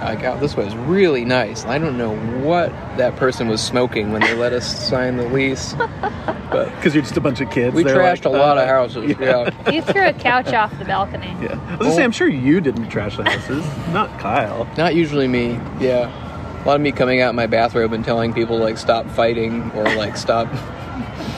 Like 0.00 0.22
out 0.22 0.38
this 0.38 0.56
way 0.56 0.62
it 0.62 0.66
was 0.66 0.76
really 0.76 1.24
nice. 1.24 1.64
I 1.64 1.78
don't 1.78 1.98
know 1.98 2.14
what 2.46 2.70
that 2.98 3.16
person 3.16 3.48
was 3.48 3.60
smoking 3.60 4.12
when 4.12 4.20
they 4.20 4.32
let 4.36 4.52
us 4.52 4.88
sign 4.88 5.16
the 5.16 5.28
lease, 5.28 5.74
but 5.74 6.66
Because 6.76 6.94
you're 6.94 7.02
just 7.02 7.16
a 7.16 7.20
bunch 7.20 7.40
of 7.40 7.50
kids. 7.50 7.74
we 7.74 7.82
trashed 7.82 8.24
like, 8.24 8.26
a 8.26 8.28
lot 8.28 8.58
uh, 8.58 8.62
of 8.62 8.68
houses. 8.68 9.16
Yeah. 9.18 9.50
You 9.72 9.82
threw 9.82 10.06
a 10.06 10.12
couch 10.12 10.52
off 10.52 10.78
the 10.78 10.84
balcony. 10.84 11.34
Yeah. 11.42 11.60
I 11.66 11.70
was 11.72 11.88
gonna 11.88 11.94
say, 11.94 12.04
I'm 12.04 12.12
sure 12.12 12.28
you 12.28 12.60
didn't 12.60 12.90
trash 12.90 13.16
the 13.16 13.24
houses, 13.24 13.64
not 13.92 14.16
Kyle. 14.20 14.68
Not 14.78 14.94
usually 14.94 15.26
me. 15.26 15.54
Yeah. 15.80 16.62
A 16.62 16.64
lot 16.64 16.76
of 16.76 16.80
me 16.80 16.92
coming 16.92 17.20
out 17.20 17.30
in 17.30 17.36
my 17.36 17.48
bathrobe 17.48 17.92
and 17.92 18.04
telling 18.04 18.32
people 18.32 18.56
like 18.56 18.78
stop 18.78 19.04
fighting 19.10 19.72
or 19.72 19.82
like 19.96 20.16
stop. 20.16 20.46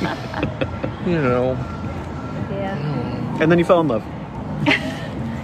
you 1.06 1.12
know, 1.20 1.52
Yeah. 2.50 3.38
And 3.40 3.50
then 3.50 3.58
you 3.58 3.64
fell 3.64 3.80
in 3.80 3.88
love 3.88 4.04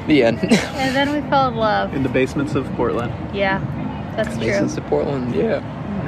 the 0.07 0.23
end. 0.23 0.39
And 0.43 0.95
then 0.95 1.13
we 1.13 1.21
fell 1.31 1.49
in 1.49 1.57
love. 1.57 1.95
in 1.95 2.03
the 2.03 2.09
basements 2.09 2.55
of 2.55 2.71
Portland. 2.75 3.13
Yeah. 3.35 3.59
That's 4.17 4.37
true. 4.37 4.47
Basements 4.47 4.77
of 4.77 4.87
Portland. 4.87 5.35
Yeah. 5.35 5.61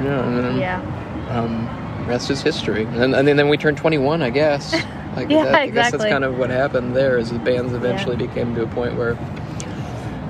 Yeah. 0.03 0.25
And 0.27 0.37
then, 0.37 0.57
Yeah. 0.59 0.81
um, 1.29 2.07
rest 2.07 2.29
is 2.29 2.41
history. 2.41 2.83
And 2.83 2.95
then, 2.95 3.13
and 3.13 3.27
then, 3.27 3.37
then 3.37 3.49
we 3.49 3.57
turned 3.57 3.77
21, 3.77 4.21
I 4.21 4.29
guess. 4.29 4.75
Like 5.15 5.27
Yeah, 5.31 5.45
that, 5.45 5.55
I 5.55 5.67
guess 5.67 5.91
that's 5.91 6.03
kind 6.05 6.23
of 6.23 6.37
what 6.37 6.51
happened 6.51 6.95
there. 6.95 7.17
Is 7.17 7.31
the 7.31 7.39
bands 7.39 7.73
eventually 7.73 8.15
became 8.15 8.53
to 8.53 8.61
a 8.61 8.67
point 8.67 8.95
where 8.95 9.17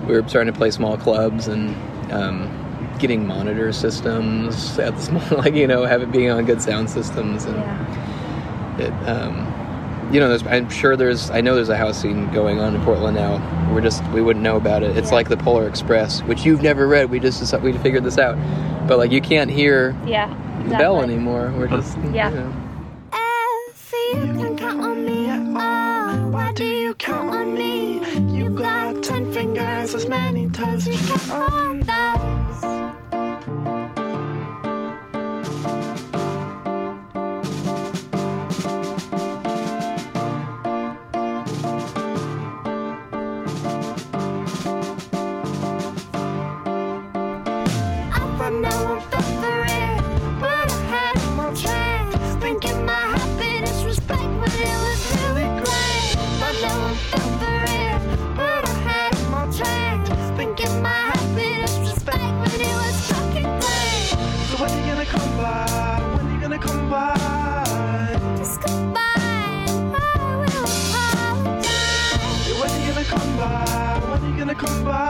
we 0.07 0.13
were 0.13 0.25
starting 0.27 0.51
to 0.51 0.57
play 0.57 0.71
small 0.71 0.97
clubs 0.97 1.47
and 1.49 1.75
um, 2.13 2.49
getting 2.97 3.27
monitor 3.27 3.73
systems 3.73 4.79
at 4.79 4.95
the 4.95 5.01
small, 5.19 5.37
like 5.39 5.53
you 5.53 5.67
know, 5.67 5.83
have 5.83 6.01
it 6.01 6.13
being 6.13 6.29
on 6.31 6.45
good 6.45 6.61
sound 6.61 6.89
systems 6.89 7.43
and 7.43 7.57
Yeah. 7.57 8.08
It. 8.79 8.91
Um, 9.07 9.45
you 10.11 10.19
know, 10.19 10.29
there's, 10.29 10.45
I'm 10.47 10.69
sure 10.69 10.95
there's. 10.95 11.29
I 11.29 11.41
know 11.41 11.53
there's 11.55 11.69
a 11.69 11.77
house 11.77 12.01
scene 12.01 12.31
going 12.31 12.59
on 12.59 12.73
in 12.75 12.81
Portland 12.83 13.15
now. 13.15 13.37
We're 13.73 13.81
just 13.81 14.03
we 14.11 14.21
wouldn't 14.21 14.43
know 14.43 14.57
about 14.57 14.81
it. 14.81 14.97
It's 14.97 15.09
Yeah. 15.09 15.15
like 15.15 15.29
the 15.29 15.37
Polar 15.37 15.67
Express, 15.67 16.21
which 16.23 16.45
you've 16.45 16.63
never 16.63 16.87
read. 16.87 17.09
We 17.11 17.19
just 17.19 17.39
decided, 17.39 17.63
we 17.63 17.77
figured 17.77 18.03
this 18.03 18.17
out, 18.17 18.35
but 18.87 18.97
like 18.97 19.11
you 19.11 19.21
can't 19.21 19.51
hear 19.51 19.95
Yeah. 20.07 20.33
the 20.63 20.75
bell 20.77 21.01
anymore. 21.01 21.53
We're 21.55 21.67
just 21.67 21.97
Yeah. 22.13 22.29
You 22.31 22.35
know. 22.37 22.53
You 24.11 24.33
can 24.33 24.57
count 24.57 24.81
on 24.81 25.05
me, 25.05 25.27
oh, 25.29 26.29
why 26.31 26.51
do 26.53 26.65
you 26.65 26.95
count 26.95 27.29
on 27.29 27.53
me? 27.53 28.01
You 28.35 28.49
got 28.49 29.03
ten 29.03 29.31
fingers, 29.31 29.93
as 29.93 30.07
many 30.07 30.49
toes 30.49 30.87
you 30.87 30.97
count 30.97 31.31
on 31.31 31.79
those. 31.81 32.95
When 74.61 75.08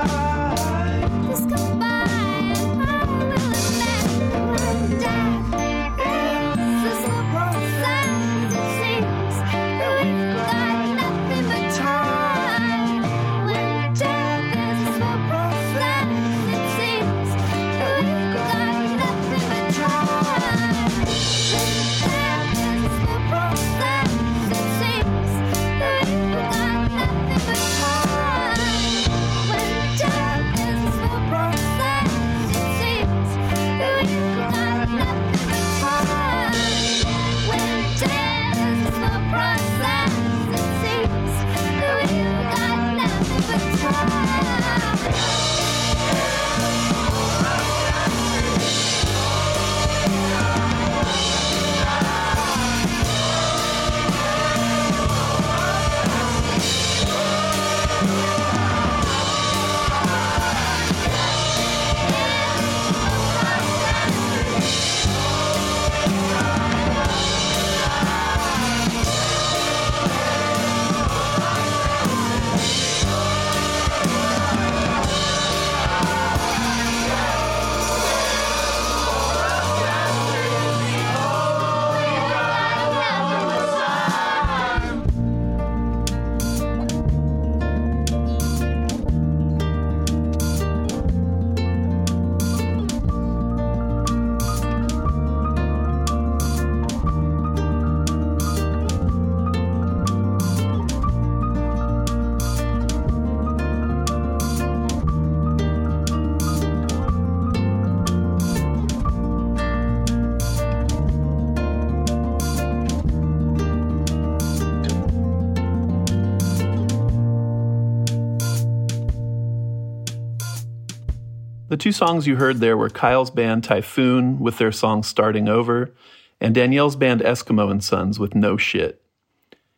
two 121.80 121.91
songs 121.91 122.27
you 122.27 122.36
heard 122.36 122.59
there 122.59 122.77
were 122.77 122.89
Kyle's 122.89 123.32
band 123.32 123.63
Typhoon 123.63 124.39
with 124.39 124.57
their 124.57 124.71
song 124.71 125.03
Starting 125.03 125.47
Over, 125.47 125.93
and 126.41 126.53
Danielle's 126.53 126.95
band 126.95 127.21
Eskimo 127.21 127.71
and 127.71 127.84
Sons 127.84 128.19
with 128.19 128.36
No 128.36 128.57
Shit. 128.57 129.01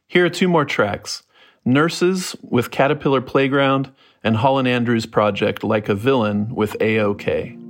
Here 0.07 0.25
are 0.25 0.29
two 0.29 0.47
more 0.47 0.65
tracks 0.65 1.23
Nurses 1.63 2.35
with 2.41 2.71
Caterpillar 2.71 3.21
Playground, 3.21 3.91
and 4.23 4.37
Holland 4.37 4.67
Andrews' 4.67 5.05
project 5.05 5.63
Like 5.63 5.89
a 5.89 5.95
Villain 5.95 6.53
with 6.55 6.77
AOK. 6.79 7.60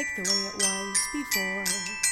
Like 0.00 0.14
the 0.14 0.22
way 0.22 0.46
it 0.46 0.54
was 0.54 1.08
before. 1.12 2.09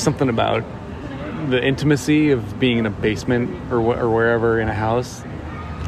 Just 0.00 0.04
something 0.04 0.30
about 0.30 0.64
the 1.50 1.62
intimacy 1.62 2.30
of 2.30 2.58
being 2.58 2.78
in 2.78 2.86
a 2.86 2.90
basement 2.90 3.50
or 3.70 3.80
wh- 3.80 3.98
or 3.98 4.08
wherever 4.08 4.58
in 4.58 4.68
a 4.68 4.74
house. 4.74 5.22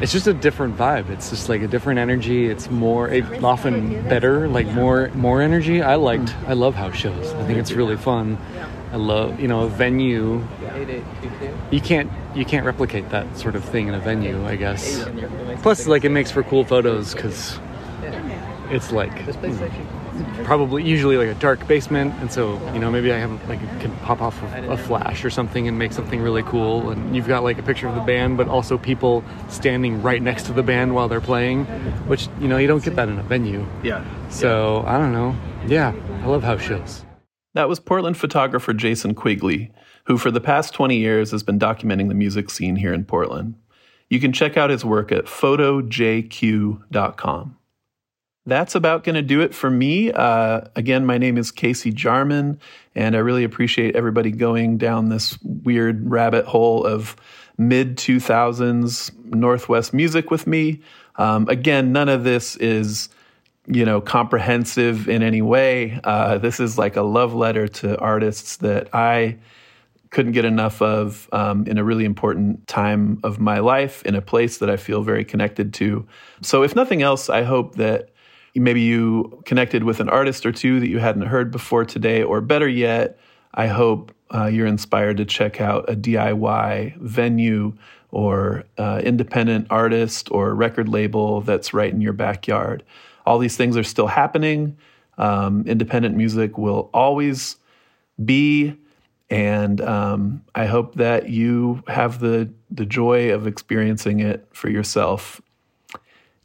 It's 0.01 0.11
just 0.11 0.27
a 0.27 0.33
different 0.33 0.77
vibe. 0.77 1.09
It's 1.09 1.31
just 1.31 1.49
like 1.49 1.61
a 1.61 1.67
different 1.67 1.99
energy. 1.99 2.47
It's 2.47 2.69
more 2.69 3.09
it, 3.09 3.43
often 3.43 4.07
better, 4.07 4.47
like 4.47 4.67
more 4.67 5.09
more 5.15 5.41
energy. 5.41 5.81
I 5.81 5.95
liked. 5.95 6.35
I 6.47 6.53
love 6.53 6.75
house 6.75 6.95
shows. 6.95 7.33
I 7.33 7.43
think 7.45 7.57
it's 7.57 7.71
really 7.71 7.97
fun. 7.97 8.37
I 8.91 8.97
love 8.97 9.39
you 9.39 9.47
know 9.47 9.61
a 9.61 9.69
venue. 9.69 10.45
You 11.71 11.81
can't 11.81 12.11
you 12.35 12.45
can't 12.45 12.65
replicate 12.65 13.09
that 13.09 13.37
sort 13.37 13.55
of 13.55 13.63
thing 13.63 13.87
in 13.87 13.95
a 13.95 13.99
venue. 13.99 14.45
I 14.45 14.57
guess. 14.57 15.05
Plus, 15.63 15.87
like 15.87 16.03
it 16.03 16.09
makes 16.09 16.29
for 16.29 16.43
cool 16.43 16.65
photos 16.65 17.15
because 17.15 17.59
it's 18.69 18.91
like 18.91 19.17
hmm. 19.17 19.43
you 19.45 19.53
know, 19.53 20.02
probably 20.43 20.83
usually 20.83 21.17
like 21.17 21.27
a 21.27 21.33
dark 21.39 21.65
basement 21.67 22.13
and 22.19 22.31
so 22.31 22.53
you 22.73 22.79
know 22.79 22.91
maybe 22.91 23.11
i 23.11 23.17
have 23.17 23.31
like 23.49 23.59
can 23.79 23.91
pop 23.97 24.21
off 24.21 24.41
a, 24.53 24.71
a 24.71 24.77
flash 24.77 25.25
or 25.25 25.29
something 25.29 25.67
and 25.67 25.77
make 25.79 25.91
something 25.91 26.21
really 26.21 26.43
cool 26.43 26.91
and 26.91 27.15
you've 27.15 27.27
got 27.27 27.43
like 27.43 27.57
a 27.57 27.63
picture 27.63 27.87
of 27.87 27.95
the 27.95 28.01
band 28.01 28.37
but 28.37 28.47
also 28.47 28.77
people 28.77 29.23
standing 29.49 30.01
right 30.01 30.21
next 30.21 30.45
to 30.45 30.53
the 30.53 30.63
band 30.63 30.93
while 30.93 31.07
they're 31.07 31.21
playing 31.21 31.65
which 32.07 32.27
you 32.39 32.47
know 32.47 32.57
you 32.57 32.67
don't 32.67 32.83
get 32.83 32.95
that 32.95 33.09
in 33.09 33.17
a 33.19 33.23
venue 33.23 33.65
Yeah. 33.83 34.03
so 34.29 34.83
i 34.87 34.97
don't 34.97 35.11
know 35.13 35.35
yeah 35.67 35.93
i 36.23 36.27
love 36.27 36.43
house 36.43 36.61
shows 36.61 37.03
That 37.55 37.69
was 37.69 37.79
Portland 37.79 38.17
photographer 38.17 38.73
Jason 38.73 39.13
Quigley, 39.13 39.71
who 40.05 40.17
for 40.17 40.31
the 40.31 40.41
past 40.41 40.73
20 40.73 40.97
years 40.97 41.29
has 41.31 41.43
been 41.43 41.59
documenting 41.59 42.07
the 42.07 42.15
music 42.15 42.49
scene 42.49 42.75
here 42.77 42.93
in 42.95 43.05
Portland. 43.05 43.53
You 44.09 44.19
can 44.19 44.33
check 44.33 44.57
out 44.57 44.71
his 44.71 44.83
work 44.83 45.11
at 45.11 45.25
photojq.com. 45.25 47.57
That's 48.45 48.75
about 48.75 49.05
going 49.05 49.15
to 49.15 49.21
do 49.21 49.39
it 49.39 49.55
for 49.55 49.69
me. 49.69 50.11
Uh, 50.11 50.61
again, 50.75 51.05
my 51.05 51.17
name 51.17 51.37
is 51.37 51.49
Casey 51.49 51.91
Jarman, 51.91 52.59
and 52.93 53.15
I 53.15 53.19
really 53.19 53.45
appreciate 53.45 53.95
everybody 53.95 54.31
going 54.31 54.77
down 54.77 55.07
this 55.07 55.37
weird 55.43 56.09
rabbit 56.09 56.45
hole 56.45 56.85
of 56.85 57.15
mid 57.57 57.95
2000s 57.95 59.11
Northwest 59.33 59.93
music 59.93 60.29
with 60.29 60.45
me. 60.45 60.81
Um, 61.15 61.47
again, 61.47 61.93
none 61.93 62.09
of 62.09 62.25
this 62.25 62.57
is 62.57 63.07
you 63.65 63.85
know 63.85 64.01
comprehensive 64.01 65.07
in 65.07 65.23
any 65.23 65.41
way. 65.41 66.01
Uh, 66.03 66.37
this 66.37 66.59
is 66.59 66.77
like 66.77 66.97
a 66.97 67.01
love 67.01 67.33
letter 67.33 67.69
to 67.69 67.97
artists 67.97 68.57
that 68.57 68.93
I 68.93 69.37
couldn't 70.09 70.33
get 70.33 70.43
enough 70.45 70.81
of 70.81 71.29
um, 71.31 71.65
in 71.65 71.77
a 71.77 71.83
really 71.83 72.03
important 72.05 72.67
time 72.67 73.19
of 73.23 73.39
my 73.39 73.59
life 73.59 74.03
in 74.03 74.15
a 74.15 74.21
place 74.21 74.57
that 74.57 74.69
I 74.69 74.75
feel 74.77 75.01
very 75.01 75.23
connected 75.23 75.73
to. 75.75 76.05
So, 76.41 76.61
if 76.61 76.75
nothing 76.75 77.01
else, 77.01 77.29
I 77.29 77.43
hope 77.43 77.75
that 77.75 78.09
maybe 78.55 78.81
you 78.81 79.41
connected 79.45 79.83
with 79.83 79.99
an 79.99 80.09
artist 80.09 80.45
or 80.45 80.51
two 80.51 80.79
that 80.79 80.89
you 80.89 80.99
hadn't 80.99 81.23
heard 81.23 81.51
before 81.51 81.85
today, 81.85 82.23
or 82.23 82.41
better 82.41 82.67
yet, 82.67 83.17
I 83.53 83.67
hope 83.67 84.13
uh, 84.33 84.47
you're 84.47 84.67
inspired 84.67 85.17
to 85.17 85.25
check 85.25 85.61
out 85.61 85.89
a 85.89 85.95
DIY 85.95 86.97
venue 86.97 87.73
or 88.11 88.63
uh, 88.77 89.01
independent 89.03 89.67
artist 89.69 90.29
or 90.31 90.53
record 90.53 90.87
label 90.87 91.41
that's 91.41 91.73
right 91.73 91.91
in 91.91 92.01
your 92.01 92.13
backyard. 92.13 92.83
All 93.25 93.39
these 93.39 93.57
things 93.57 93.77
are 93.77 93.83
still 93.83 94.07
happening. 94.07 94.77
Um, 95.17 95.63
independent 95.67 96.15
music 96.15 96.57
will 96.57 96.89
always 96.93 97.57
be 98.23 98.75
and 99.33 99.81
um, 99.81 100.43
I 100.53 100.67
hope 100.67 100.95
that 100.95 101.29
you 101.29 101.81
have 101.87 102.19
the 102.19 102.51
the 102.69 102.85
joy 102.85 103.33
of 103.33 103.47
experiencing 103.47 104.19
it 104.19 104.47
for 104.51 104.69
yourself. 104.69 105.41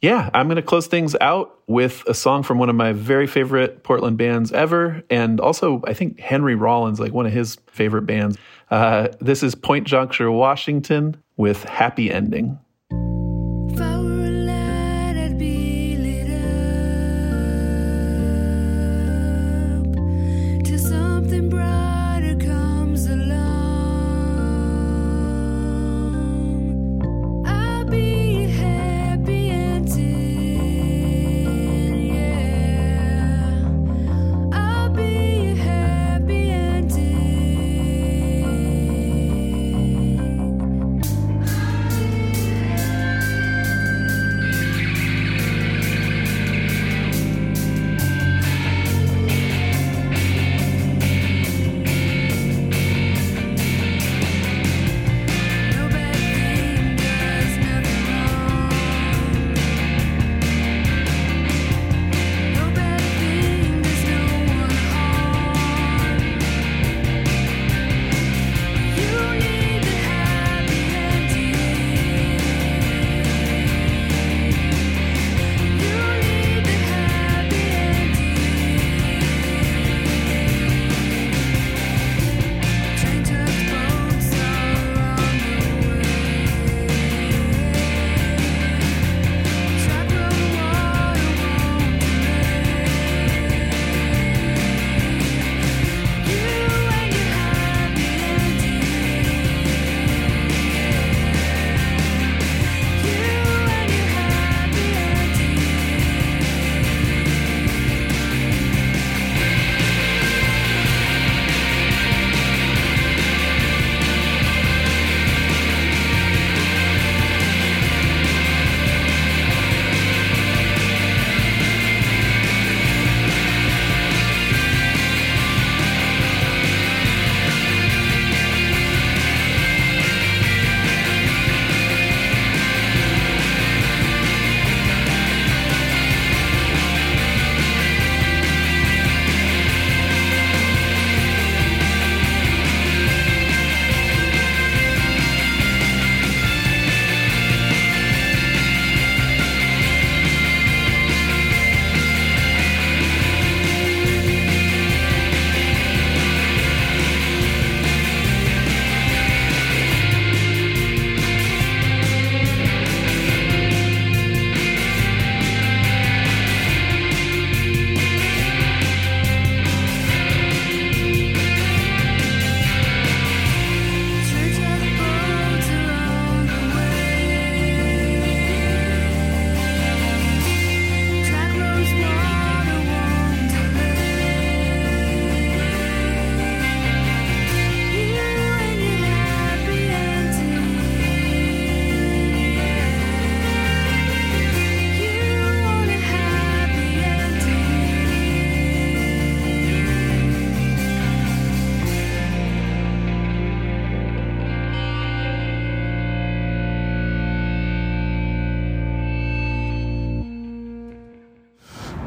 Yeah, 0.01 0.29
I'm 0.33 0.47
going 0.47 0.55
to 0.55 0.61
close 0.61 0.87
things 0.87 1.15
out 1.19 1.59
with 1.67 2.03
a 2.07 2.13
song 2.13 2.43
from 2.43 2.57
one 2.57 2.69
of 2.69 2.75
my 2.75 2.93
very 2.93 3.27
favorite 3.27 3.83
Portland 3.83 4.17
bands 4.17 4.51
ever, 4.53 5.03
and 5.09 5.41
also 5.41 5.81
I 5.85 5.93
think 5.93 6.19
Henry 6.19 6.55
Rollins, 6.55 6.99
like 6.99 7.11
one 7.11 7.25
of 7.25 7.33
his 7.33 7.57
favorite 7.67 8.03
bands. 8.03 8.37
Uh, 8.71 9.09
this 9.19 9.43
is 9.43 9.55
Point 9.55 9.85
Juncture, 9.87 10.31
Washington, 10.31 11.21
with 11.35 11.63
"Happy 11.65 12.11
Ending." 12.11 12.59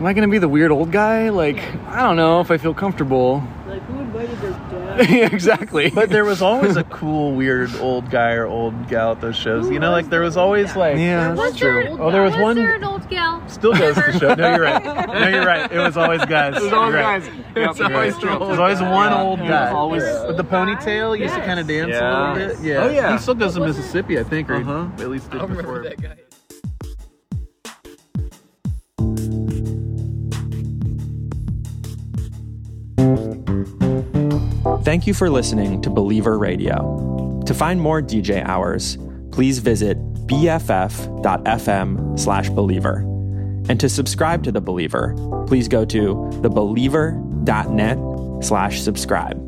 Am 0.03 0.07
I 0.07 0.15
going 0.15 0.27
to 0.27 0.33
be 0.33 0.39
the 0.39 0.49
weird 0.49 0.73
old 0.73 0.91
guy? 0.91 1.29
Like, 1.29 1.63
I 1.87 2.03
don't 2.03 2.17
know 2.17 2.41
if 2.41 2.51
I 2.51 2.57
feel 2.59 2.75
comfortable. 2.75 3.41
Like, 3.69 3.83
who 3.83 4.01
invited 4.01 4.37
their 4.41 4.51
dad? 4.97 5.09
yeah, 5.11 5.27
exactly. 5.33 5.91
But 5.91 6.11
there 6.11 6.25
was 6.25 6.43
always 6.43 6.77
a 6.77 6.83
cool, 6.83 7.37
weird 7.37 7.73
old 7.77 8.11
guy 8.11 8.33
or 8.33 8.47
old 8.47 8.89
gal 8.89 9.13
at 9.13 9.21
those 9.21 9.37
shows. 9.37 9.71
You 9.71 9.79
know, 9.79 9.93
like 9.93 10.11
there 10.11 10.23
was 10.23 10.37
always 10.37 10.75
like. 10.75 10.97
Yeah, 10.97 11.35
Was 11.35 11.57
there 11.61 11.89
Oh, 11.89 12.11
there 12.11 12.23
was 12.23 12.33
was 12.33 12.43
one- 12.43 12.57
there 12.57 12.75
an 12.75 12.83
old 12.83 13.09
gal? 13.09 13.49
Still 13.49 13.75
goes 13.75 13.95
to 13.95 14.01
the 14.01 14.19
show. 14.19 14.35
No, 14.35 14.51
you're 14.51 14.61
right. 14.63 14.85
No, 15.07 15.29
you're 15.29 15.47
right. 15.47 15.71
It 15.71 15.79
was 15.79 15.97
always 15.97 16.25
guys. 16.25 16.57
It 16.57 16.65
was 16.65 16.73
always 16.73 16.95
You're 16.95 17.01
right. 17.01 17.23
guys. 17.23 17.29
It 17.29 17.61
Yep, 17.61 17.69
was 17.69 17.79
you're 17.79 17.95
always, 17.95 18.15
right. 18.15 18.23
there 18.41 18.49
was 18.49 18.59
always 18.59 18.81
one 18.81 19.13
old 19.13 19.39
Yeah. 19.39 19.49
guy. 19.51 19.71
Always- 19.71 20.03
with 20.27 20.37
the 20.37 20.43
ponytail. 20.45 21.17
Used 21.17 21.35
to 21.37 21.45
kind 21.45 21.61
of 21.61 21.69
dance 21.69 21.95
a 21.95 22.35
little 22.41 22.57
bit. 22.57 22.61
Yeah. 22.67 22.83
Oh, 22.83 22.89
yeah. 22.91 23.13
He 23.13 23.19
still 23.19 23.35
goes 23.37 23.55
to 23.55 23.61
Mississippi, 23.61 24.19
I 24.19 24.25
think, 24.25 24.51
or 24.51 24.57
he 24.57 24.63
Uh-huh. 24.63 24.89
at 24.99 25.09
least 25.11 25.31
did 25.31 25.43
I 25.43 25.47
before. 25.47 25.85
Thank 34.85 35.07
you 35.07 35.15
for 35.15 35.31
listening 35.31 35.81
to 35.83 35.91
Believer 35.91 36.37
Radio. 36.37 37.41
To 37.47 37.55
find 37.55 37.81
more 37.81 38.03
DJ 38.03 38.45
hours, 38.45 38.99
please 39.31 39.61
visit 39.61 39.97
bff.fm 40.27 42.19
slash 42.19 42.51
believer. 42.51 42.97
And 43.69 43.79
to 43.79 43.89
subscribe 43.89 44.43
to 44.43 44.51
The 44.51 44.61
Believer, 44.61 45.15
please 45.47 45.69
go 45.69 45.85
to 45.85 46.15
thebeliever.net 46.43 48.45
slash 48.45 48.81
subscribe. 48.81 49.39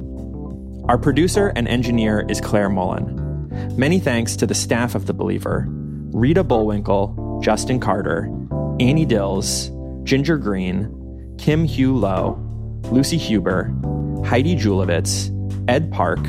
Our 0.88 0.98
producer 0.98 1.48
and 1.56 1.66
engineer 1.66 2.24
is 2.28 2.40
Claire 2.40 2.70
Mullen. 2.70 3.76
Many 3.76 3.98
thanks 3.98 4.36
to 4.36 4.46
the 4.46 4.54
staff 4.54 4.94
of 4.94 5.06
The 5.06 5.14
Believer 5.14 5.66
Rita 5.68 6.44
Bullwinkle, 6.44 7.40
Justin 7.42 7.80
Carter, 7.80 8.30
Annie 8.78 9.04
Dills, 9.04 9.72
Ginger 10.04 10.38
Green, 10.38 11.34
Kim 11.38 11.64
Hugh 11.64 11.96
Lowe, 11.96 12.38
Lucy 12.92 13.16
Huber, 13.16 13.74
Heidi 14.24 14.56
Julavits, 14.56 15.30
Ed 15.68 15.92
Park, 15.92 16.20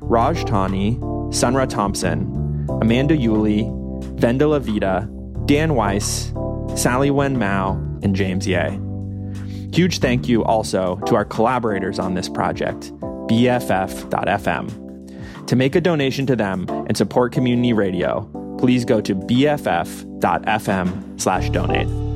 Raj 0.00 0.44
Tani, 0.44 0.96
Sunra 1.30 1.68
Thompson, 1.68 2.66
Amanda 2.80 3.16
Uhle, 3.16 3.68
Vendela 4.18 4.60
Vida, 4.60 5.08
Dan 5.46 5.74
Weiss, 5.74 6.32
Sally 6.76 7.10
Wen 7.10 7.38
Mao, 7.38 7.72
and 8.02 8.14
James 8.14 8.46
Yeh. 8.46 8.78
Huge 9.72 9.98
thank 9.98 10.28
you 10.28 10.44
also 10.44 10.96
to 11.06 11.14
our 11.14 11.24
collaborators 11.24 11.98
on 11.98 12.14
this 12.14 12.28
project, 12.28 12.92
BFF.FM. 13.28 15.46
To 15.46 15.56
make 15.56 15.74
a 15.74 15.80
donation 15.80 16.26
to 16.26 16.36
them 16.36 16.66
and 16.68 16.96
support 16.96 17.32
community 17.32 17.72
radio, 17.72 18.28
please 18.58 18.84
go 18.84 19.00
to 19.00 19.14
BFF.FM 19.14 21.20
slash 21.20 21.50
donate. 21.50 22.11